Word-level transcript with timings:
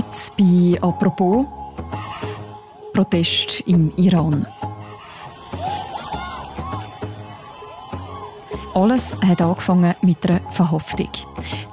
Heute 0.00 0.32
bei 0.38 0.78
«Apropos» 0.80 1.46
Protest 2.94 3.60
im 3.66 3.92
Iran. 3.96 4.46
Alles 8.72 9.14
hat 9.20 9.42
angefangen 9.42 9.94
mit 10.00 10.24
einer 10.26 10.39
Verhaftung. 10.50 11.10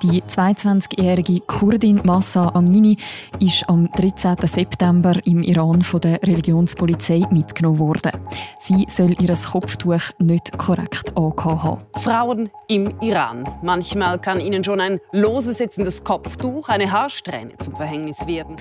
Die 0.03 0.21
22-jährige 0.21 1.41
Kurdin 1.41 2.01
Massa 2.03 2.49
Amini 2.53 2.97
ist 3.39 3.67
am 3.67 3.89
13. 3.91 4.35
September 4.43 5.13
im 5.25 5.43
Iran 5.43 5.81
von 5.81 6.01
der 6.01 6.21
Religionspolizei 6.23 7.21
mitgenommen 7.31 7.79
worden. 7.79 8.11
Sie 8.59 8.85
soll 8.89 9.15
ihr 9.19 9.35
Kopftuch 9.51 10.01
nicht 10.19 10.57
korrekt 10.57 11.15
angehabt 11.15 11.63
haben. 11.63 11.81
Frauen 11.99 12.49
im 12.67 12.93
Iran. 13.01 13.43
Manchmal 13.61 14.19
kann 14.19 14.39
ihnen 14.39 14.63
schon 14.63 14.79
ein 14.79 14.99
lose 15.11 15.53
sitzendes 15.53 16.03
Kopftuch 16.03 16.69
eine 16.69 16.91
Haarsträhne 16.91 17.57
zum 17.57 17.75
Verhängnis 17.75 18.27
werden. 18.27 18.57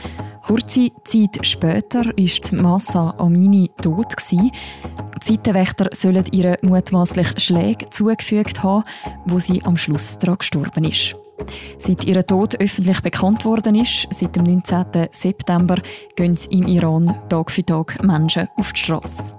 Kurze 0.46 0.91
Zeit 1.05 1.45
später 1.45 2.16
ist 2.16 2.52
Massa 2.52 3.15
Amini 3.19 3.71
tot. 3.83 4.15
Die 4.30 4.52
Seitenwächter 5.23 5.88
sollen 5.93 6.24
ihr 6.30 6.57
mutmaßlich 6.62 7.41
Schläge 7.41 7.91
zugefügt 7.91 8.62
haben, 8.62 8.85
wo 9.24 9.38
sie 9.38 9.62
am 9.65 9.77
Schluss 9.77 10.16
daran 10.19 10.38
gestorben 10.38 10.84
ist. 10.84 11.16
Seit 11.79 12.05
ihr 12.05 12.24
Tod 12.27 12.59
öffentlich 12.61 13.01
bekannt 13.02 13.45
worden 13.45 13.74
ist, 13.74 14.09
seit 14.11 14.34
dem 14.37 14.45
19. 14.45 15.09
September 15.12 15.77
gehen 16.16 16.37
im 16.51 16.66
Iran 16.66 17.15
Tag 17.29 17.51
für 17.51 17.65
Tag 17.65 18.02
Menschen 18.02 18.48
auf 18.57 18.73
die 18.73 18.80
Straße. 18.80 19.33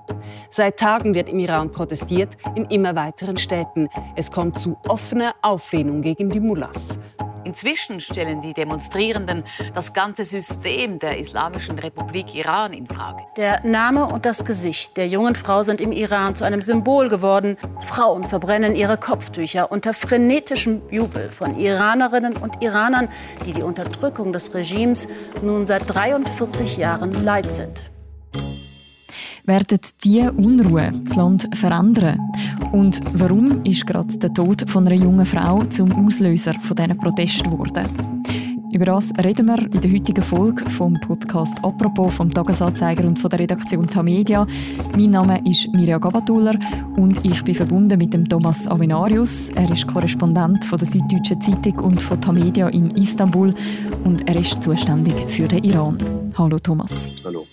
Seit 0.50 0.78
Tagen 0.78 1.14
wird 1.14 1.30
im 1.30 1.40
Iran 1.40 1.72
protestiert, 1.72 2.38
in 2.56 2.66
immer 2.66 2.96
weiteren 2.96 3.38
Städten. 3.38 3.90
Es 4.16 4.32
kommt 4.32 4.60
zu 4.60 4.78
offener 4.88 5.34
Auflehnung 5.42 6.02
gegen 6.02 6.30
die 6.30 6.40
Mullahs. 6.40 6.98
Inzwischen 7.48 8.02
stellen 8.02 8.42
die 8.42 8.54
Demonstrierenden 8.54 9.46
das 9.74 9.94
ganze 9.94 10.26
System 10.26 11.00
der 11.00 11.18
Islamischen 11.18 11.80
Republik 11.80 12.36
Iran 12.36 12.74
in 12.74 12.88
Frage. 12.88 13.24
Der 13.38 13.66
Name 13.66 14.04
und 14.06 14.26
das 14.26 14.44
Gesicht 14.44 14.98
der 14.98 15.08
jungen 15.08 15.34
Frau 15.34 15.64
sind 15.64 15.80
im 15.80 15.94
Iran 15.94 16.36
zu 16.36 16.44
einem 16.44 16.62
Symbol 16.62 17.08
geworden. 17.08 17.58
Frauen 17.80 18.24
verbrennen 18.24 18.76
ihre 18.76 18.98
Kopftücher 18.98 19.72
unter 19.72 19.94
frenetischem 19.94 20.82
Jubel 20.92 21.32
von 21.32 21.58
Iranerinnen 21.58 22.36
und 22.36 22.62
Iranern, 22.62 23.08
die 23.46 23.54
die 23.54 23.64
Unterdrückung 23.64 24.34
des 24.34 24.54
Regimes 24.54 25.08
nun 25.42 25.66
seit 25.66 25.84
43 25.88 26.76
Jahren 26.76 27.14
leid 27.24 27.56
sind 27.56 27.87
werden 29.48 29.80
die 30.04 30.22
Unruhe 30.22 30.92
das 31.06 31.16
Land 31.16 31.50
verändern? 31.56 32.20
Und 32.74 33.02
warum 33.14 33.64
ist 33.64 33.88
gerade 33.88 34.18
der 34.20 34.34
Tod 34.34 34.70
von 34.70 34.86
einer 34.86 34.96
jungen 34.96 35.26
Frau 35.26 35.64
zum 35.64 35.92
Auslöser 35.94 36.54
von 36.60 36.76
diesen 36.76 36.98
geworden? 36.98 37.88
Über 38.74 38.86
das 38.86 39.12
reden 39.24 39.48
wir 39.48 39.60
in 39.74 39.82
der 39.82 39.92
heutigen 39.92 40.22
Folge 40.22 40.70
vom 40.70 41.00
Podcast 41.00 41.58
«Apropos» 41.64 42.14
vom 42.14 42.30
Tagesanzeiger 42.30 43.06
und 43.06 43.18
von 43.18 43.30
der 43.30 43.40
Redaktion 43.40 43.88
Tamedia. 43.88 44.46
Mein 44.96 45.12
Name 45.12 45.42
ist 45.50 45.68
Mirja 45.74 45.98
Gabatuller 45.98 46.60
und 46.98 47.26
ich 47.26 47.42
bin 47.44 47.56
verbunden 47.56 47.98
mit 47.98 48.14
dem 48.14 48.28
Thomas 48.28 48.68
Avenarius. 48.68 49.48
Er 49.56 49.72
ist 49.72 49.88
Korrespondent 49.88 50.66
von 50.66 50.78
der 50.78 50.88
Süddeutschen 50.88 51.42
Zeitung 51.42 51.80
und 51.80 52.02
von 52.02 52.20
Tamedia 52.20 52.68
in 52.68 52.92
Istanbul 52.92 53.56
und 54.04 54.28
er 54.28 54.36
ist 54.36 54.62
zuständig 54.62 55.16
für 55.30 55.48
den 55.48 55.64
Iran. 55.64 55.98
Hallo 56.38 56.60
Thomas. 56.60 57.08
Hallo. 57.24 57.48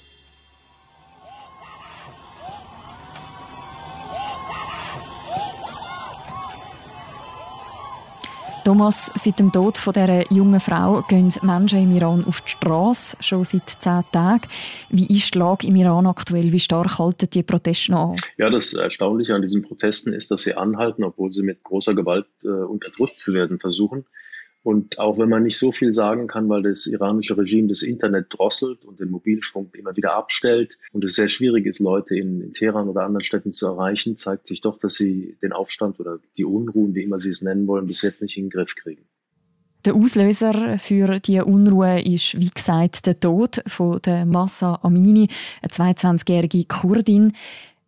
Thomas, 8.65 9.13
seit 9.15 9.39
dem 9.39 9.53
Tod 9.53 9.77
von 9.77 9.93
dieser 9.93 10.33
jungen 10.33 10.59
Frau 10.59 11.03
gehen 11.03 11.31
Menschen 11.43 11.83
im 11.83 11.93
Iran 11.93 12.25
auf 12.25 12.41
die 12.41 12.53
Straße, 12.53 13.15
schon 13.21 13.45
seit 13.45 13.69
zehn 13.69 14.03
Tagen. 14.11 14.49
Wie 14.89 15.07
ist 15.07 15.35
die 15.35 15.39
Lage 15.39 15.67
im 15.67 15.77
Iran 15.77 16.07
aktuell? 16.07 16.51
Wie 16.51 16.59
stark 16.59 16.99
halten 16.99 17.29
die 17.29 17.43
Proteste 17.43 17.93
noch 17.93 18.13
an? 18.13 18.17
Ja, 18.39 18.49
das 18.49 18.73
Erstaunliche 18.73 19.35
an 19.35 19.43
diesen 19.43 19.65
Protesten 19.65 20.15
ist, 20.15 20.31
dass 20.31 20.45
sie 20.45 20.57
anhalten, 20.57 21.05
obwohl 21.05 21.31
sie 21.31 21.43
mit 21.43 21.63
großer 21.63 21.95
Gewalt 21.95 22.25
äh, 22.43 22.49
unterdrückt 22.49 23.21
zu 23.21 23.35
werden 23.35 23.59
versuchen. 23.59 24.07
Und 24.65 24.99
auch 24.99 25.19
wenn 25.19 25.29
man 25.29 25.43
nicht 25.43 25.59
so 25.59 25.73
viel 25.73 25.93
sagen 25.93 26.27
kann, 26.27 26.49
weil 26.49 26.63
das 26.63 26.87
iranische 26.87 27.37
Regime 27.37 27.69
das 27.69 27.83
Internet 27.83 28.29
drosselt 28.31 28.87
und 28.87 28.99
den 28.99 29.11
Mobilfunk 29.11 29.77
immer 29.77 29.95
wieder 29.95 30.15
abstellt 30.15 30.79
und 30.93 31.05
es 31.05 31.17
sehr 31.17 31.29
schwierig 31.29 31.67
ist, 31.67 31.81
Leute 31.81 32.17
in, 32.17 32.41
in 32.41 32.55
Teheran 32.55 32.89
oder 32.89 33.03
anderen 33.03 33.23
Städten 33.23 33.53
zu 33.53 33.67
erreichen, 33.67 34.17
zeigt 34.17 34.47
sich 34.47 34.63
doch, 34.63 34.79
dass 34.79 34.95
sie 34.95 35.37
den 35.43 35.53
Aufstand 35.53 36.01
oder 36.01 36.19
die 36.39 36.47
Unruhen, 36.47 36.95
wie 36.95 37.03
immer 37.03 37.21
sie 37.21 37.31
es 37.31 37.43
nennen 37.43 37.67
wollen, 37.67 37.87
bis 37.87 38.01
jetzt 38.01 38.23
nicht 38.23 38.39
in 38.39 38.45
den 38.45 38.51
Griff 38.51 38.75
kriegen. 38.75 39.05
Der 39.85 39.95
Auslöser 39.95 40.79
für 40.79 41.21
die 41.21 41.41
Unruhe 41.41 42.01
ist, 42.01 42.41
wie 42.41 42.49
gesagt, 42.49 43.05
der 43.05 43.21
Tod 43.21 43.63
von 43.67 44.01
der 44.01 44.25
Massa 44.25 44.79
Amini, 44.83 45.29
eine 45.61 45.93
22-jährige 45.93 46.65
Kurdin. 46.65 47.35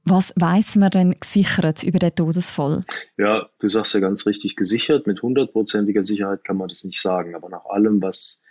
Was 0.09 0.33
weiß 0.37 0.77
man 0.77 0.91
denn 0.91 1.17
gesichert 1.19 1.83
über 1.83 1.99
den 1.99 2.15
Todesfall? 2.15 2.84
Ja, 3.19 3.50
du 3.59 3.67
sagst 3.67 3.93
ja 3.93 3.99
ganz 3.99 4.25
richtig 4.25 4.55
gesichert. 4.55 5.09
Mit 5.09 5.21
hundertprozentiger 5.21 6.05
Sicherheit 6.05 6.44
kann 6.44 6.56
man 6.56 6.69
das 6.69 6.84
nicht 6.84 7.03
sagen. 7.03 7.34
Aber 7.34 7.49
nach 7.49 7.65
allem, 7.65 8.00
was 8.00 8.45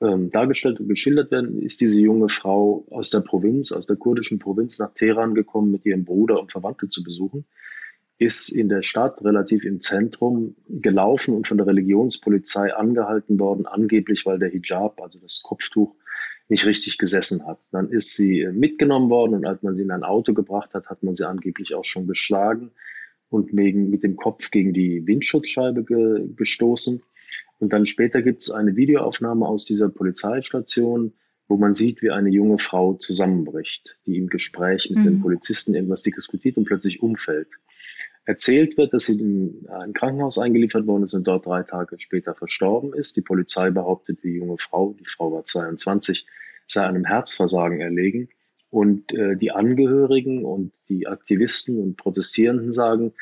ähm, 0.00 0.30
dargestellt 0.32 0.80
und 0.80 0.88
geschildert 0.88 1.30
werden, 1.30 1.62
ist 1.62 1.80
diese 1.80 2.00
junge 2.00 2.28
Frau 2.28 2.84
aus 2.90 3.10
der 3.10 3.20
Provinz, 3.20 3.70
aus 3.70 3.86
der 3.86 3.94
kurdischen 3.94 4.40
Provinz 4.40 4.80
nach 4.80 4.94
Teheran 4.94 5.36
gekommen 5.36 5.70
mit 5.70 5.86
ihrem 5.86 6.04
Bruder, 6.04 6.40
um 6.40 6.48
Verwandte 6.48 6.88
zu 6.88 7.04
besuchen, 7.04 7.44
ist 8.18 8.48
in 8.48 8.68
der 8.68 8.82
Stadt 8.82 9.22
relativ 9.22 9.64
im 9.64 9.80
Zentrum 9.80 10.56
gelaufen 10.68 11.34
und 11.34 11.46
von 11.46 11.56
der 11.56 11.68
Religionspolizei 11.68 12.74
angehalten 12.74 13.38
worden, 13.38 13.66
angeblich 13.66 14.26
weil 14.26 14.40
der 14.40 14.48
Hijab, 14.48 15.00
also 15.00 15.20
das 15.20 15.42
Kopftuch, 15.44 15.94
nicht 16.48 16.64
richtig 16.64 16.98
gesessen 16.98 17.46
hat. 17.46 17.58
Dann 17.72 17.90
ist 17.90 18.16
sie 18.16 18.40
äh, 18.40 18.52
mitgenommen 18.52 19.10
worden 19.10 19.34
und 19.34 19.46
als 19.46 19.62
man 19.62 19.76
sie 19.76 19.82
in 19.82 19.90
ein 19.90 20.04
Auto 20.04 20.32
gebracht 20.32 20.74
hat, 20.74 20.88
hat 20.88 21.02
man 21.02 21.16
sie 21.16 21.26
angeblich 21.26 21.74
auch 21.74 21.84
schon 21.84 22.06
geschlagen 22.06 22.70
und 23.28 23.52
mit 23.52 24.02
dem 24.02 24.16
Kopf 24.16 24.50
gegen 24.50 24.72
die 24.72 25.06
Windschutzscheibe 25.06 25.84
ge, 25.84 26.28
gestoßen. 26.36 27.02
Und 27.58 27.72
dann 27.72 27.86
später 27.86 28.22
gibt 28.22 28.42
es 28.42 28.50
eine 28.50 28.76
Videoaufnahme 28.76 29.46
aus 29.46 29.64
dieser 29.64 29.88
Polizeistation, 29.88 31.12
wo 31.48 31.56
man 31.56 31.74
sieht, 31.74 32.02
wie 32.02 32.10
eine 32.10 32.30
junge 32.30 32.58
Frau 32.58 32.94
zusammenbricht, 32.94 33.98
die 34.06 34.16
im 34.16 34.28
Gespräch 34.28 34.90
mit 34.90 35.00
mhm. 35.00 35.04
den 35.04 35.20
Polizisten 35.20 35.74
irgendwas 35.74 36.02
diskutiert 36.02 36.56
und 36.56 36.64
plötzlich 36.64 37.02
umfällt. 37.02 37.48
Erzählt 38.26 38.76
wird, 38.76 38.92
dass 38.92 39.06
sie 39.06 39.20
in 39.20 39.68
ein 39.68 39.92
Krankenhaus 39.92 40.38
eingeliefert 40.38 40.84
worden 40.88 41.04
ist 41.04 41.14
und 41.14 41.28
dort 41.28 41.46
drei 41.46 41.62
Tage 41.62 41.96
später 42.00 42.34
verstorben 42.34 42.92
ist. 42.92 43.16
Die 43.16 43.22
Polizei 43.22 43.70
behauptet, 43.70 44.24
die 44.24 44.34
junge 44.34 44.58
Frau, 44.58 44.96
die 44.98 45.04
Frau 45.04 45.32
war 45.32 45.44
22, 45.44 46.26
sei 46.66 46.84
einem 46.84 47.04
Herzversagen 47.04 47.80
erlegen. 47.80 48.28
Und 48.68 49.12
äh, 49.12 49.36
die 49.36 49.52
Angehörigen 49.52 50.44
und 50.44 50.72
die 50.88 51.06
Aktivisten 51.06 51.80
und 51.80 51.96
Protestierenden 51.96 52.72
sagen, 52.72 53.12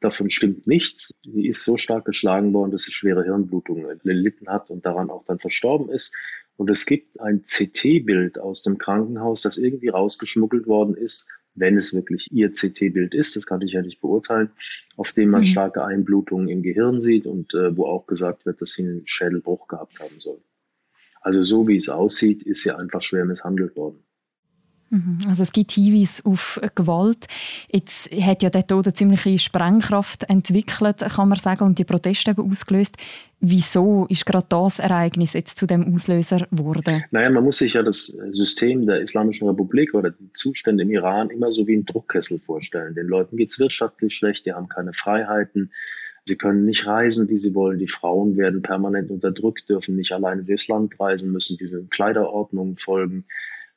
davon 0.00 0.30
stimmt 0.30 0.68
nichts. 0.68 1.10
Sie 1.24 1.48
ist 1.48 1.64
so 1.64 1.76
stark 1.76 2.04
geschlagen 2.04 2.52
worden, 2.52 2.70
dass 2.70 2.82
sie 2.82 2.92
schwere 2.92 3.24
Hirnblutungen 3.24 4.00
erlitten 4.04 4.48
hat 4.48 4.70
und 4.70 4.86
daran 4.86 5.10
auch 5.10 5.24
dann 5.24 5.40
verstorben 5.40 5.88
ist. 5.88 6.16
Und 6.56 6.70
es 6.70 6.86
gibt 6.86 7.18
ein 7.20 7.42
CT-Bild 7.42 8.38
aus 8.38 8.62
dem 8.62 8.78
Krankenhaus, 8.78 9.42
das 9.42 9.58
irgendwie 9.58 9.88
rausgeschmuggelt 9.88 10.68
worden 10.68 10.94
ist, 10.94 11.32
wenn 11.54 11.76
es 11.76 11.94
wirklich 11.94 12.30
ihr 12.32 12.50
CT-Bild 12.50 13.14
ist, 13.14 13.36
das 13.36 13.46
kann 13.46 13.60
ich 13.60 13.72
ja 13.72 13.82
nicht 13.82 14.00
beurteilen, 14.00 14.50
auf 14.96 15.12
dem 15.12 15.30
man 15.30 15.42
mhm. 15.42 15.46
starke 15.46 15.84
Einblutungen 15.84 16.48
im 16.48 16.62
Gehirn 16.62 17.00
sieht 17.00 17.26
und 17.26 17.52
äh, 17.54 17.76
wo 17.76 17.86
auch 17.86 18.06
gesagt 18.06 18.46
wird, 18.46 18.60
dass 18.60 18.72
sie 18.72 18.84
einen 18.84 19.06
Schädelbruch 19.06 19.68
gehabt 19.68 20.00
haben 20.00 20.18
soll. 20.18 20.42
Also 21.20 21.42
so 21.42 21.68
wie 21.68 21.76
es 21.76 21.88
aussieht, 21.88 22.42
ist 22.42 22.62
sie 22.62 22.76
einfach 22.76 23.02
schwer 23.02 23.24
misshandelt 23.24 23.76
worden. 23.76 24.04
Mhm. 24.92 25.20
Also 25.26 25.42
es 25.42 25.52
gibt 25.52 25.72
Hinweise 25.72 26.22
auf 26.26 26.60
Gewalt. 26.74 27.26
Jetzt 27.70 28.10
hat 28.12 28.42
ja 28.42 28.50
der 28.50 28.66
Tod 28.66 28.86
eine 28.86 28.92
ziemliche 28.92 29.38
Sprengkraft 29.38 30.24
entwickelt, 30.28 30.98
kann 30.98 31.30
man 31.30 31.38
sagen, 31.38 31.64
und 31.64 31.78
die 31.78 31.84
Proteste 31.84 32.32
eben 32.32 32.50
ausgelöst. 32.50 32.98
Wieso 33.40 34.04
ist 34.10 34.26
gerade 34.26 34.46
das 34.50 34.78
Ereignis 34.78 35.32
jetzt 35.32 35.58
zu 35.58 35.66
dem 35.66 35.94
Auslöser 35.94 36.46
geworden? 36.50 37.04
Naja, 37.10 37.30
man 37.30 37.42
muss 37.42 37.58
sich 37.58 37.72
ja 37.72 37.82
das 37.82 38.06
System 38.32 38.86
der 38.86 39.00
Islamischen 39.00 39.48
Republik 39.48 39.94
oder 39.94 40.10
die 40.10 40.30
Zustände 40.34 40.82
im 40.82 40.90
Iran 40.90 41.30
immer 41.30 41.50
so 41.50 41.66
wie 41.66 41.74
ein 41.74 41.86
Druckkessel 41.86 42.38
vorstellen. 42.38 42.94
Den 42.94 43.06
Leuten 43.06 43.38
geht 43.38 43.50
es 43.50 43.58
wirtschaftlich 43.58 44.14
schlecht, 44.14 44.44
die 44.44 44.52
haben 44.52 44.68
keine 44.68 44.92
Freiheiten. 44.92 45.72
Sie 46.24 46.36
können 46.36 46.66
nicht 46.66 46.86
reisen, 46.86 47.30
wie 47.30 47.38
sie 47.38 47.54
wollen. 47.54 47.78
Die 47.78 47.88
Frauen 47.88 48.36
werden 48.36 48.60
permanent 48.60 49.10
unterdrückt, 49.10 49.70
dürfen 49.70 49.96
nicht 49.96 50.12
alleine 50.12 50.44
durchs 50.44 50.68
Land 50.68 51.00
reisen, 51.00 51.32
müssen 51.32 51.56
diesen 51.56 51.88
Kleiderordnungen 51.88 52.76
folgen 52.76 53.24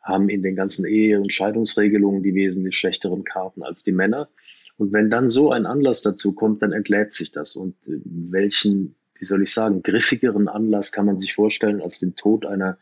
haben 0.06 0.30
in 0.30 0.44
den 0.44 0.56
ganzen 0.56 0.86
Ehe- 0.86 1.20
und 1.20 1.34
Scheidungsregelungen 1.34 2.24
die 2.24 2.36
wesentlich 2.36 2.78
schlechteren 2.78 3.24
Karten 3.24 3.64
als 3.64 3.84
die 3.84 3.92
Männer. 3.92 4.30
Und 4.78 4.94
wenn 4.94 5.10
dann 5.10 5.28
so 5.28 5.52
ein 5.52 5.66
Anlass 5.66 6.02
dazu 6.02 6.36
kommt, 6.36 6.62
dann 6.62 6.72
entlädt 6.72 7.12
sich 7.12 7.32
das. 7.32 7.56
Und 7.56 7.76
äh, 7.88 8.00
welchen, 8.06 8.96
wie 9.18 9.26
soll 9.26 9.42
ich 9.42 9.54
sagen, 9.54 9.84
griffigeren 9.84 10.48
Anlass 10.48 10.92
kann 10.92 11.08
man 11.08 11.20
sich 11.20 11.34
vorstellen 11.34 11.82
als 11.82 12.00
den 12.00 12.16
Tod 12.16 12.46
einer, 12.46 12.78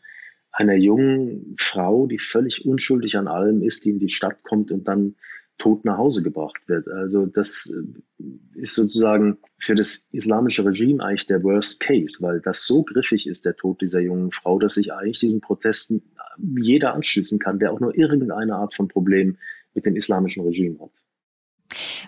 einer 0.52 0.74
jungen 0.74 1.54
Frau, 1.58 2.06
die 2.06 2.18
völlig 2.18 2.66
unschuldig 2.66 3.16
an 3.16 3.26
allem 3.26 3.62
ist, 3.62 3.84
die 3.84 3.90
in 3.90 3.98
die 3.98 4.10
Stadt 4.10 4.44
kommt 4.44 4.70
und 4.70 4.86
dann 4.86 5.16
tot 5.56 5.84
nach 5.84 5.98
Hause 5.98 6.22
gebracht 6.22 6.60
wird. 6.66 6.88
Also 6.88 7.26
das 7.26 7.72
äh, 7.72 8.24
ist 8.60 8.74
sozusagen 8.74 9.38
für 9.58 9.74
das 9.74 10.08
islamische 10.10 10.64
Regime 10.64 11.02
eigentlich 11.02 11.26
der 11.26 11.42
Worst 11.42 11.80
Case, 11.80 12.18
weil 12.22 12.40
das 12.40 12.66
so 12.66 12.82
griffig 12.82 13.26
ist, 13.28 13.46
der 13.46 13.56
Tod 13.56 13.80
dieser 13.80 14.00
jungen 14.00 14.32
Frau, 14.32 14.58
dass 14.58 14.74
sich 14.74 14.92
eigentlich 14.92 15.20
diesen 15.20 15.40
Protesten 15.40 16.02
jeder 16.38 16.94
anschließen 16.94 17.38
kann, 17.38 17.58
der 17.58 17.72
auch 17.72 17.80
nur 17.80 17.96
irgendeine 17.96 18.56
Art 18.56 18.74
von 18.74 18.88
Problem 18.88 19.38
mit 19.74 19.86
dem 19.86 19.96
islamischen 19.96 20.44
Regime 20.44 20.78
hat. 20.80 20.90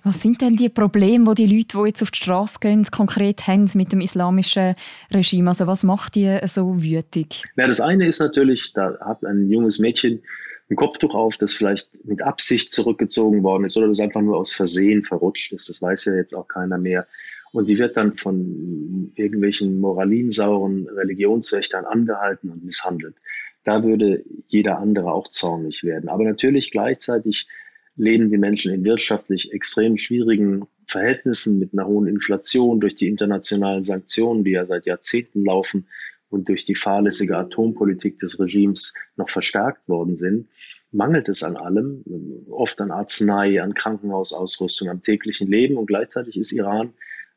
Was 0.04 0.22
sind 0.22 0.40
denn 0.40 0.54
die 0.54 0.68
Probleme, 0.68 1.34
die 1.34 1.46
die 1.46 1.56
Leute, 1.56 1.78
die 1.78 1.86
jetzt 1.88 2.02
auf 2.02 2.10
die 2.10 2.18
Straße 2.18 2.58
gehen, 2.60 2.84
konkret 2.84 3.46
haben 3.46 3.68
mit 3.74 3.92
dem 3.92 4.00
islamischen 4.00 4.76
Regime? 5.12 5.50
Also 5.50 5.66
was 5.66 5.82
macht 5.82 6.14
die 6.14 6.38
so 6.44 6.82
wütig? 6.82 7.44
Ja, 7.56 7.66
das 7.66 7.80
eine 7.80 8.06
ist 8.06 8.20
natürlich, 8.20 8.72
da 8.72 8.96
hat 9.00 9.24
ein 9.24 9.48
junges 9.50 9.78
Mädchen 9.78 10.22
ein 10.70 10.76
Kopftuch 10.76 11.14
auf, 11.14 11.36
das 11.36 11.52
vielleicht 11.52 11.88
mit 12.04 12.22
Absicht 12.22 12.72
zurückgezogen 12.72 13.42
worden 13.42 13.64
ist 13.64 13.76
oder 13.76 13.88
das 13.88 14.00
einfach 14.00 14.20
nur 14.20 14.36
aus 14.36 14.52
Versehen 14.52 15.02
verrutscht 15.02 15.52
ist. 15.52 15.68
Das 15.68 15.80
weiß 15.80 16.06
ja 16.06 16.14
jetzt 16.14 16.34
auch 16.34 16.48
keiner 16.48 16.78
mehr. 16.78 17.06
Und 17.52 17.68
die 17.68 17.78
wird 17.78 17.96
dann 17.96 18.12
von 18.12 19.12
irgendwelchen 19.14 19.80
moralinsauren 19.80 20.88
Religionswächtern 20.88 21.84
angehalten 21.84 22.50
und 22.50 22.64
misshandelt. 22.64 23.16
Da 23.66 23.82
würde 23.82 24.22
jeder 24.46 24.78
andere 24.78 25.12
auch 25.12 25.26
zornig 25.26 25.82
werden. 25.82 26.08
Aber 26.08 26.22
natürlich 26.22 26.70
gleichzeitig 26.70 27.48
leben 27.96 28.30
die 28.30 28.38
Menschen 28.38 28.72
in 28.72 28.84
wirtschaftlich 28.84 29.52
extrem 29.52 29.96
schwierigen 29.96 30.66
Verhältnissen 30.86 31.58
mit 31.58 31.72
einer 31.72 31.88
hohen 31.88 32.06
Inflation 32.06 32.78
durch 32.78 32.94
die 32.94 33.08
internationalen 33.08 33.82
Sanktionen, 33.82 34.44
die 34.44 34.52
ja 34.52 34.64
seit 34.66 34.86
Jahrzehnten 34.86 35.44
laufen 35.44 35.88
und 36.30 36.48
durch 36.48 36.64
die 36.64 36.76
fahrlässige 36.76 37.36
Atompolitik 37.36 38.20
des 38.20 38.38
Regimes 38.38 38.94
noch 39.16 39.30
verstärkt 39.30 39.88
worden 39.88 40.16
sind, 40.16 40.46
mangelt 40.92 41.28
es 41.28 41.42
an 41.42 41.56
allem, 41.56 42.04
oft 42.48 42.80
an 42.80 42.92
Arznei, 42.92 43.60
an 43.60 43.74
Krankenhausausrüstung, 43.74 44.88
am 44.88 45.02
täglichen 45.02 45.50
Leben 45.50 45.76
und 45.76 45.86
gleichzeitig 45.86 46.38
ist 46.38 46.52
Iran 46.52 46.92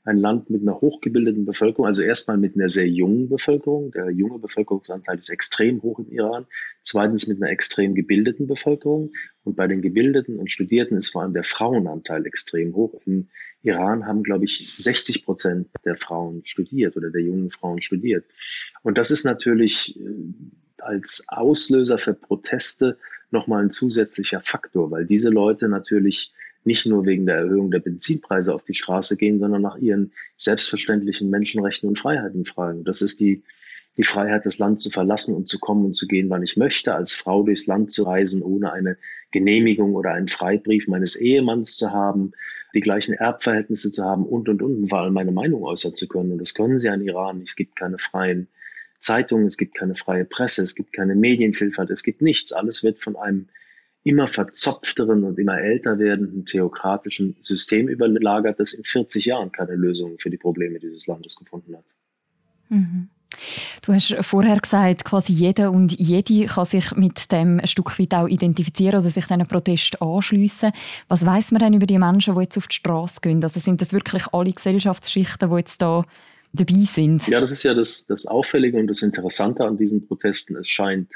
ein 0.06 0.18
Land 0.18 0.50
mit 0.50 0.62
einer 0.62 0.80
hochgebildeten 0.80 1.46
Bevölkerung, 1.46 1.86
also 1.86 2.02
erstmal 2.02 2.38
mit 2.38 2.56
einer 2.56 2.70
sehr 2.70 2.88
jungen 2.88 3.30
Bevölkerung. 3.30 3.92
Der 3.92 4.10
junge 4.12 4.40
Bevölkerungsanteil 4.40 5.18
ist 5.18 5.30
extrem 5.30 5.82
hoch 5.82 6.00
im 6.00 6.10
Iran. 6.12 6.46
Zweitens 6.84 7.28
mit 7.28 7.42
einer 7.42 7.52
extrem 7.52 7.96
gebildeten 7.96 8.48
Bevölkerung. 8.48 9.12
Und 9.44 9.56
bei 9.56 9.68
den 9.68 9.82
Gebildeten 9.82 10.40
und 10.40 10.52
Studierten 10.52 10.98
ist 10.98 11.10
vor 11.10 11.24
allem 11.24 11.34
der 11.34 11.44
Frauenanteil 11.44 12.26
extrem 12.26 12.76
hoch. 12.76 13.00
Im 13.06 13.28
Iran 13.62 14.06
haben, 14.06 14.24
glaube 14.24 14.46
ich, 14.46 14.74
60 14.78 15.26
Prozent 15.26 15.68
der 15.84 15.96
Frauen 15.96 16.46
studiert 16.46 16.96
oder 16.96 17.10
der 17.10 17.22
jungen 17.22 17.50
Frauen 17.50 17.82
studiert. 17.82 18.26
Und 18.84 18.98
das 18.98 19.12
ist 19.12 19.26
natürlich 19.26 20.00
äh, 20.00 20.04
als 20.78 21.26
Auslöser 21.28 21.98
für 21.98 22.14
Proteste 22.14 22.98
nochmal 23.32 23.64
ein 23.64 23.70
zusätzlicher 23.70 24.40
Faktor, 24.40 24.90
weil 24.92 25.06
diese 25.06 25.30
Leute 25.30 25.68
natürlich 25.68 26.34
nicht 26.64 26.86
nur 26.86 27.06
wegen 27.06 27.26
der 27.26 27.38
Erhöhung 27.38 27.72
der 27.72 27.80
Benzinpreise 27.80 28.54
auf 28.54 28.64
die 28.64 28.74
Straße 28.74 29.18
gehen, 29.18 29.40
sondern 29.40 29.62
nach 29.62 29.78
ihren 29.78 30.12
selbstverständlichen 30.38 31.30
Menschenrechten 31.30 31.88
und 31.88 31.98
Freiheiten 31.98 32.46
fragen. 32.46 32.84
Das 32.84 33.02
ist 33.02 33.20
die, 33.20 33.44
die 33.98 34.04
Freiheit, 34.04 34.46
das 34.46 34.60
Land 34.60 34.80
zu 34.80 34.90
verlassen 34.90 35.36
und 35.36 35.48
zu 35.48 35.60
kommen 35.60 35.86
und 35.86 35.94
zu 35.94 36.08
gehen, 36.08 36.30
wann 36.30 36.44
ich 36.44 36.58
möchte, 36.58 36.94
als 36.94 37.16
Frau 37.16 37.44
durchs 37.44 37.68
Land 37.68 37.92
zu 37.92 38.04
reisen, 38.04 38.42
ohne 38.44 38.72
eine 38.72 38.98
Genehmigung 39.32 39.96
oder 39.96 40.12
einen 40.12 40.28
Freibrief 40.28 40.88
meines 40.88 41.16
Ehemanns 41.16 41.76
zu 41.76 41.92
haben, 41.92 42.32
die 42.74 42.82
gleichen 42.82 43.14
Erbverhältnisse 43.14 43.92
zu 43.92 44.04
haben 44.04 44.26
und, 44.26 44.48
und, 44.48 44.62
und, 44.62 44.88
vor 44.88 45.00
allem 45.00 45.14
meine 45.14 45.32
Meinung 45.32 45.64
äußern 45.64 45.96
zu 45.96 46.08
können. 46.08 46.32
Und 46.32 46.40
das 46.40 46.54
können 46.54 46.80
sie 46.80 46.90
an 46.90 47.02
Iran. 47.02 47.42
Es 47.42 47.56
gibt 47.56 47.76
keine 47.76 47.98
freien 47.98 48.48
Zeitungen, 49.00 49.46
es 49.46 49.58
gibt 49.58 49.76
keine 49.76 49.96
freie 49.96 50.26
Presse, 50.26 50.64
es 50.64 50.76
gibt 50.76 50.94
keine 50.94 51.16
Medienvielfalt, 51.16 51.90
es 51.90 52.04
gibt 52.04 52.22
nichts. 52.22 52.52
Alles 52.52 52.84
wird 52.84 53.00
von 53.00 53.16
einem 53.16 53.48
immer 54.04 54.28
verzopfteren 54.28 55.24
und 55.24 55.38
immer 55.38 55.60
älter 55.60 56.00
werdenden 56.00 56.46
theokratischen 56.46 57.36
System 57.42 57.88
überlagert, 57.88 58.60
das 58.60 58.74
in 58.74 58.84
40 58.84 59.26
Jahren 59.26 59.52
keine 59.52 59.76
Lösung 59.76 60.18
für 60.20 60.30
die 60.30 60.38
Probleme 60.38 60.80
dieses 60.80 61.08
Landes 61.08 61.36
gefunden 61.36 61.76
hat. 61.76 61.86
Mhm. 62.70 63.10
Du 63.86 63.94
hast 63.94 64.16
vorher 64.22 64.60
gesagt, 64.60 65.06
quasi 65.06 65.34
jeder 65.34 65.72
und 65.72 65.98
jede 66.00 66.46
kann 66.46 66.66
sich 66.66 66.92
mit 66.96 67.32
dem 67.32 67.60
ein 67.60 67.68
Stück 67.68 67.98
weit 68.00 68.14
auch 68.14 68.28
identifizieren 68.28 68.96
oder 68.96 69.10
sich 69.10 69.26
diesen 69.26 69.48
Protest 69.48 70.02
anschliessen. 70.02 70.72
Was 71.08 71.26
weiß 71.26 71.52
man 71.52 71.60
denn 71.60 71.74
über 71.74 71.86
die 71.86 72.00
Menschen, 72.00 72.36
die 72.36 72.42
jetzt 72.42 72.58
auf 72.58 72.68
die 72.68 72.76
Straße 72.76 73.22
gehen? 73.22 73.44
Also 73.44 73.60
sind 73.60 73.82
das 73.82 73.94
wirklich 73.94 74.28
alle 74.34 74.52
Gesellschaftsschichten, 74.52 75.50
die 75.50 75.56
jetzt 75.58 75.82
da 75.82 76.06
dabei 76.54 76.86
sind? 76.86 77.28
Ja, 77.28 77.40
das 77.40 77.52
ist 77.52 77.64
ja 77.64 77.74
das, 77.74 78.08
das 78.08 78.26
Auffällige 78.26 78.78
und 78.78 78.88
das 78.88 79.04
Interessante 79.04 79.64
an 79.64 79.78
diesen 79.78 80.08
Protesten. 80.08 80.58
Es 80.58 80.68
scheint 80.68 81.12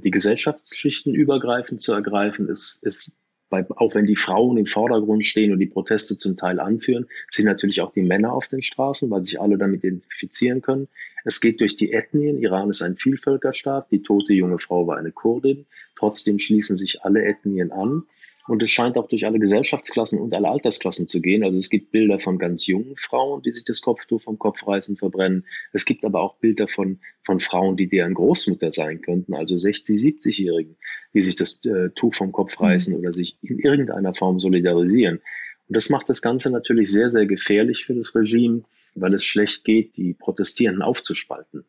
die 0.00 0.10
Gesellschaftsschichten 0.10 1.14
übergreifend 1.14 1.80
zu 1.80 1.92
ergreifen. 1.92 2.48
Es 2.50 2.78
ist 2.82 3.20
bei, 3.50 3.64
auch 3.76 3.94
wenn 3.94 4.06
die 4.06 4.16
Frauen 4.16 4.58
im 4.58 4.66
Vordergrund 4.66 5.24
stehen 5.24 5.52
und 5.52 5.58
die 5.58 5.66
Proteste 5.66 6.16
zum 6.18 6.36
Teil 6.36 6.60
anführen, 6.60 7.06
sind 7.30 7.46
natürlich 7.46 7.80
auch 7.80 7.92
die 7.92 8.02
Männer 8.02 8.32
auf 8.32 8.48
den 8.48 8.62
Straßen, 8.62 9.10
weil 9.10 9.24
sich 9.24 9.40
alle 9.40 9.56
damit 9.56 9.84
identifizieren 9.84 10.60
können. 10.60 10.88
Es 11.24 11.40
geht 11.40 11.60
durch 11.60 11.76
die 11.76 11.92
Ethnien. 11.92 12.38
Iran 12.38 12.70
ist 12.70 12.82
ein 12.82 12.96
Vielvölkerstaat. 12.96 13.90
Die 13.90 14.02
tote 14.02 14.32
junge 14.32 14.58
Frau 14.58 14.86
war 14.86 14.98
eine 14.98 15.12
Kurdin. 15.12 15.66
Trotzdem 15.96 16.38
schließen 16.38 16.76
sich 16.76 17.02
alle 17.02 17.24
Ethnien 17.24 17.72
an. 17.72 18.04
Und 18.48 18.62
es 18.62 18.70
scheint 18.70 18.96
auch 18.96 19.08
durch 19.08 19.26
alle 19.26 19.38
Gesellschaftsklassen 19.38 20.20
und 20.20 20.32
alle 20.32 20.48
Altersklassen 20.48 21.06
zu 21.06 21.20
gehen. 21.20 21.44
Also 21.44 21.58
es 21.58 21.68
gibt 21.68 21.92
Bilder 21.92 22.18
von 22.18 22.38
ganz 22.38 22.66
jungen 22.66 22.96
Frauen, 22.96 23.42
die 23.42 23.52
sich 23.52 23.64
das 23.64 23.82
Kopftuch 23.82 24.22
vom 24.22 24.38
Kopf 24.38 24.66
reißen, 24.66 24.96
verbrennen. 24.96 25.44
Es 25.72 25.84
gibt 25.84 26.02
aber 26.04 26.22
auch 26.22 26.36
Bilder 26.36 26.66
von, 26.66 26.98
von 27.22 27.40
Frauen, 27.40 27.76
die 27.76 27.88
deren 27.88 28.14
Großmutter 28.14 28.72
sein 28.72 29.02
könnten, 29.02 29.34
also 29.34 29.54
60-, 29.54 30.00
70-Jährigen, 30.00 30.76
die 31.12 31.20
sich 31.20 31.36
das 31.36 31.62
äh, 31.66 31.90
Tuch 31.90 32.14
vom 32.14 32.32
Kopf 32.32 32.58
mhm. 32.58 32.64
reißen 32.64 32.96
oder 32.96 33.12
sich 33.12 33.36
in 33.42 33.58
irgendeiner 33.58 34.14
Form 34.14 34.38
solidarisieren. 34.38 35.20
Und 35.68 35.76
das 35.76 35.90
macht 35.90 36.08
das 36.08 36.22
Ganze 36.22 36.50
natürlich 36.50 36.90
sehr, 36.90 37.10
sehr 37.10 37.26
gefährlich 37.26 37.84
für 37.84 37.94
das 37.94 38.14
Regime, 38.14 38.62
weil 38.94 39.12
es 39.12 39.24
schlecht 39.24 39.64
geht, 39.64 39.98
die 39.98 40.14
Protestierenden 40.14 40.82
aufzuspalten. 40.82 41.64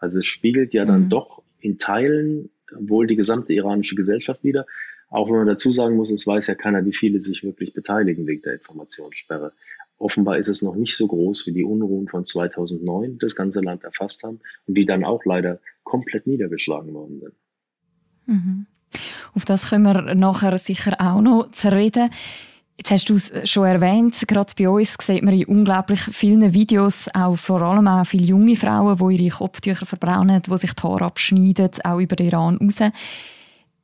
Also 0.00 0.20
es 0.20 0.26
spiegelt 0.26 0.72
ja 0.72 0.86
dann 0.86 1.04
mhm. 1.04 1.08
doch 1.10 1.42
in 1.60 1.76
Teilen 1.76 2.48
wohl 2.74 3.06
die 3.06 3.16
gesamte 3.16 3.52
iranische 3.52 3.94
Gesellschaft 3.94 4.42
wieder, 4.44 4.66
auch 5.12 5.28
wenn 5.28 5.36
man 5.36 5.46
dazu 5.46 5.72
sagen 5.72 5.96
muss, 5.96 6.10
es 6.10 6.26
weiß 6.26 6.46
ja 6.46 6.54
keiner, 6.54 6.84
wie 6.84 6.94
viele 6.94 7.20
sich 7.20 7.44
wirklich 7.44 7.74
beteiligen 7.74 8.26
wegen 8.26 8.42
der 8.42 8.54
Informationssperre. 8.54 9.52
Offenbar 9.98 10.38
ist 10.38 10.48
es 10.48 10.62
noch 10.62 10.74
nicht 10.74 10.96
so 10.96 11.06
groß 11.06 11.46
wie 11.46 11.52
die 11.52 11.64
Unruhen 11.64 12.08
von 12.08 12.24
2009, 12.24 13.18
das 13.18 13.36
ganze 13.36 13.60
Land 13.60 13.84
erfasst 13.84 14.24
haben 14.24 14.40
und 14.66 14.74
die 14.74 14.86
dann 14.86 15.04
auch 15.04 15.24
leider 15.24 15.60
komplett 15.84 16.26
niedergeschlagen 16.26 16.92
worden 16.94 17.20
sind. 17.20 17.34
Mhm. 18.26 18.66
Auf 19.34 19.44
das 19.44 19.68
können 19.68 19.84
wir 19.84 20.14
nachher 20.14 20.56
sicher 20.58 20.96
auch 20.98 21.20
noch 21.20 21.50
zu 21.52 21.70
reden. 21.70 22.10
Jetzt 22.78 22.90
hast 22.90 23.08
du 23.10 23.14
es 23.14 23.32
schon 23.48 23.66
erwähnt, 23.66 24.16
gerade 24.26 24.52
bei 24.58 24.68
uns 24.68 24.96
sieht 25.00 25.22
man 25.22 25.34
in 25.34 25.44
unglaublich 25.44 26.00
vielen 26.00 26.54
Videos 26.54 27.06
auch 27.12 27.36
vor 27.36 27.60
allem 27.60 27.86
auch 27.86 28.06
viele 28.06 28.24
junge 28.24 28.56
Frauen, 28.56 28.96
die 28.96 29.24
ihre 29.24 29.36
Kopftücher 29.36 29.84
verbraunen, 29.84 30.42
die 30.42 30.56
sich 30.56 30.72
die 30.72 30.82
Haare 30.82 31.04
abschneiden, 31.04 31.70
auch 31.84 32.00
über 32.00 32.16
den 32.16 32.28
Iran 32.28 32.56
raus. 32.56 32.92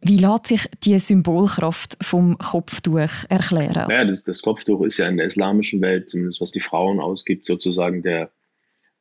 Wie 0.01 0.17
lässt 0.17 0.47
sich 0.47 0.69
die 0.85 0.99
Symbolkraft 0.99 1.97
vom 2.01 2.39
Kopftuch 2.39 3.11
erklären? 3.29 3.91
Ja, 3.91 4.05
das, 4.05 4.23
das, 4.23 4.43
Kopftuch 4.43 4.83
ist 4.83 4.99
ja 4.99 5.09
in 5.09 5.17
der 5.17 5.27
islamischen 5.27 5.81
Welt, 5.81 6.09
zumindest 6.09 6.41
was 6.41 6.53
die 6.53 6.61
Frauen 6.61 7.01
ausgibt, 7.01 7.47
sozusagen 7.47 8.03
der, 8.03 8.31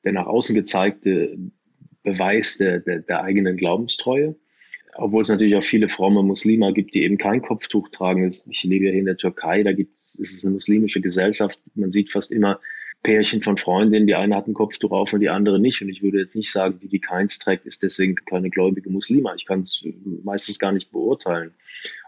der 0.04 0.13
nach 0.13 0.25
außen 0.25 0.56
gezeigte 0.56 1.38
Beweis 2.04 2.58
der, 2.58 2.80
der, 2.80 3.00
der 3.00 3.22
eigenen 3.22 3.58
Glaubenstreue. 3.58 4.36
Obwohl 4.96 5.22
es 5.22 5.30
natürlich 5.30 5.56
auch 5.56 5.63
viele 5.63 5.89
fromme 5.89 6.24
Muslime 6.24 6.74
gibt, 6.74 6.96
die 6.96 7.04
eben 7.04 7.20
kein 7.20 7.44
Kopftuch 7.44 7.89
tragen. 7.89 8.27
Ich 8.50 8.63
lebe 8.63 8.86
ja 8.86 8.92
hier 8.92 9.00
in 9.00 9.06
der 9.06 9.18
Türkei, 9.18 9.62
da 9.62 9.72
gibt 9.72 10.00
es, 10.00 10.18
es 10.20 10.34
ist 10.34 10.46
eine 10.46 10.56
muslimische 10.56 11.01
Gesellschaft. 11.01 11.60
Man 11.75 11.92
sieht 11.92 12.12
fast 12.12 12.32
immer 12.32 12.60
Pärchen 13.04 13.42
von 13.42 13.58
Freundinnen, 13.58 14.08
die 14.08 14.16
eine 14.16 14.36
hat 14.36 14.48
ein 14.48 14.54
Kopftuch 14.54 14.92
auf 14.92 15.13
und 15.13 15.22
die 15.22 15.30
andere 15.30 15.60
nicht. 15.60 15.82
Und 15.82 15.89
ich 15.89 16.04
würde 16.04 16.20
jetzt 16.20 16.36
nicht 16.36 16.51
sagen, 16.51 16.80
die, 16.80 16.89
die 16.89 17.00
keins 17.00 17.39
trägt, 17.39 17.66
ist 17.66 17.84
deswegen 17.84 18.16
keine 18.16 18.50
gläubige 18.50 18.89
Muslima. 18.89 19.34
Ich 19.36 19.46
kann 19.46 19.62
es 19.62 19.86
meistens 20.24 20.60
gar 20.60 20.72
nicht 20.72 20.92
beurteilen. 20.92 21.54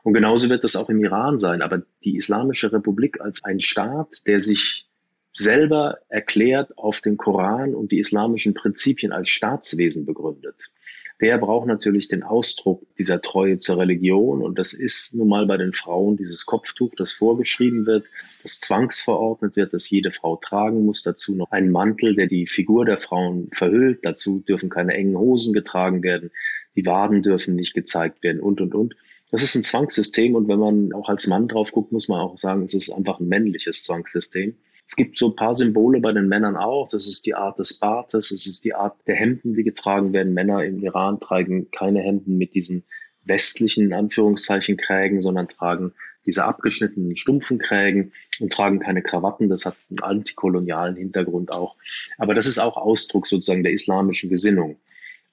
Und 0.03 0.13
genauso 0.13 0.49
wird 0.49 0.63
das 0.63 0.75
auch 0.75 0.89
im 0.89 1.03
Iran 1.03 1.39
sein. 1.39 1.61
Aber 1.61 1.83
die 2.03 2.15
Islamische 2.15 2.71
Republik 2.71 3.21
als 3.21 3.43
ein 3.43 3.59
Staat, 3.59 4.09
der 4.27 4.39
sich 4.39 4.89
selber 5.31 5.99
erklärt 6.09 6.77
auf 6.77 7.01
den 7.01 7.17
Koran 7.17 7.75
und 7.75 7.91
die 7.91 7.99
islamischen 7.99 8.53
Prinzipien 8.53 9.11
als 9.11 9.29
Staatswesen 9.29 10.05
begründet 10.05 10.71
der 11.21 11.37
braucht 11.37 11.67
natürlich 11.67 12.07
den 12.07 12.23
Ausdruck 12.23 12.81
dieser 12.97 13.21
Treue 13.21 13.57
zur 13.57 13.77
Religion. 13.79 14.41
Und 14.41 14.57
das 14.57 14.73
ist 14.73 15.15
nun 15.15 15.27
mal 15.27 15.45
bei 15.45 15.57
den 15.57 15.73
Frauen 15.73 16.15
dieses 16.15 16.45
Kopftuch, 16.45 16.93
das 16.95 17.11
vorgeschrieben 17.11 17.85
wird, 17.85 18.07
das 18.41 18.59
zwangsverordnet 18.59 19.55
wird, 19.57 19.73
dass 19.73 19.89
jede 19.89 20.11
Frau 20.11 20.37
tragen 20.37 20.85
muss. 20.85 21.03
Dazu 21.03 21.35
noch 21.35 21.51
ein 21.51 21.71
Mantel, 21.71 22.15
der 22.15 22.27
die 22.27 22.47
Figur 22.47 22.85
der 22.85 22.97
Frauen 22.97 23.49
verhüllt. 23.51 23.99
Dazu 24.03 24.39
dürfen 24.39 24.69
keine 24.69 24.93
engen 24.93 25.17
Hosen 25.17 25.53
getragen 25.53 26.03
werden. 26.03 26.31
Die 26.75 26.85
Waden 26.85 27.21
dürfen 27.21 27.55
nicht 27.55 27.73
gezeigt 27.73 28.23
werden 28.23 28.39
und, 28.39 28.61
und, 28.61 28.73
und. 28.73 28.95
Das 29.31 29.43
ist 29.43 29.55
ein 29.55 29.63
Zwangssystem. 29.63 30.35
Und 30.35 30.47
wenn 30.47 30.59
man 30.59 30.93
auch 30.93 31.09
als 31.09 31.27
Mann 31.27 31.49
drauf 31.49 31.73
guckt, 31.73 31.91
muss 31.91 32.07
man 32.07 32.21
auch 32.21 32.37
sagen, 32.37 32.63
es 32.63 32.73
ist 32.73 32.91
einfach 32.91 33.19
ein 33.19 33.27
männliches 33.27 33.83
Zwangssystem. 33.83 34.55
Es 34.89 34.95
gibt 34.95 35.17
so 35.17 35.29
ein 35.29 35.35
paar 35.35 35.53
Symbole 35.53 35.99
bei 35.99 36.11
den 36.11 36.27
Männern 36.27 36.57
auch. 36.57 36.89
Das 36.89 37.07
ist 37.07 37.25
die 37.25 37.35
Art 37.35 37.59
des 37.59 37.79
Bartes, 37.79 38.31
es 38.31 38.47
ist 38.47 38.65
die 38.65 38.73
Art 38.73 38.97
der 39.05 39.15
Hemden, 39.15 39.55
die 39.55 39.63
getragen 39.63 40.13
werden. 40.13 40.33
Männer 40.33 40.65
im 40.65 40.83
Iran 40.83 41.19
tragen 41.19 41.69
keine 41.71 42.01
Hemden 42.01 42.37
mit 42.37 42.55
diesen 42.55 42.83
westlichen, 43.23 43.85
in 43.85 43.93
Anführungszeichen, 43.93 44.77
Krägen, 44.77 45.19
sondern 45.19 45.47
tragen 45.47 45.93
diese 46.25 46.43
abgeschnittenen 46.43 47.15
stumpfen 47.15 47.59
Krägen 47.59 48.13
und 48.39 48.51
tragen 48.51 48.79
keine 48.79 49.03
Krawatten. 49.03 49.47
Das 49.47 49.65
hat 49.65 49.75
einen 49.89 49.99
antikolonialen 49.99 50.95
Hintergrund 50.95 51.51
auch. 51.51 51.75
Aber 52.17 52.33
das 52.33 52.47
ist 52.47 52.57
auch 52.57 52.75
Ausdruck 52.75 53.27
sozusagen 53.27 53.63
der 53.63 53.73
islamischen 53.73 54.29
Gesinnung. 54.29 54.79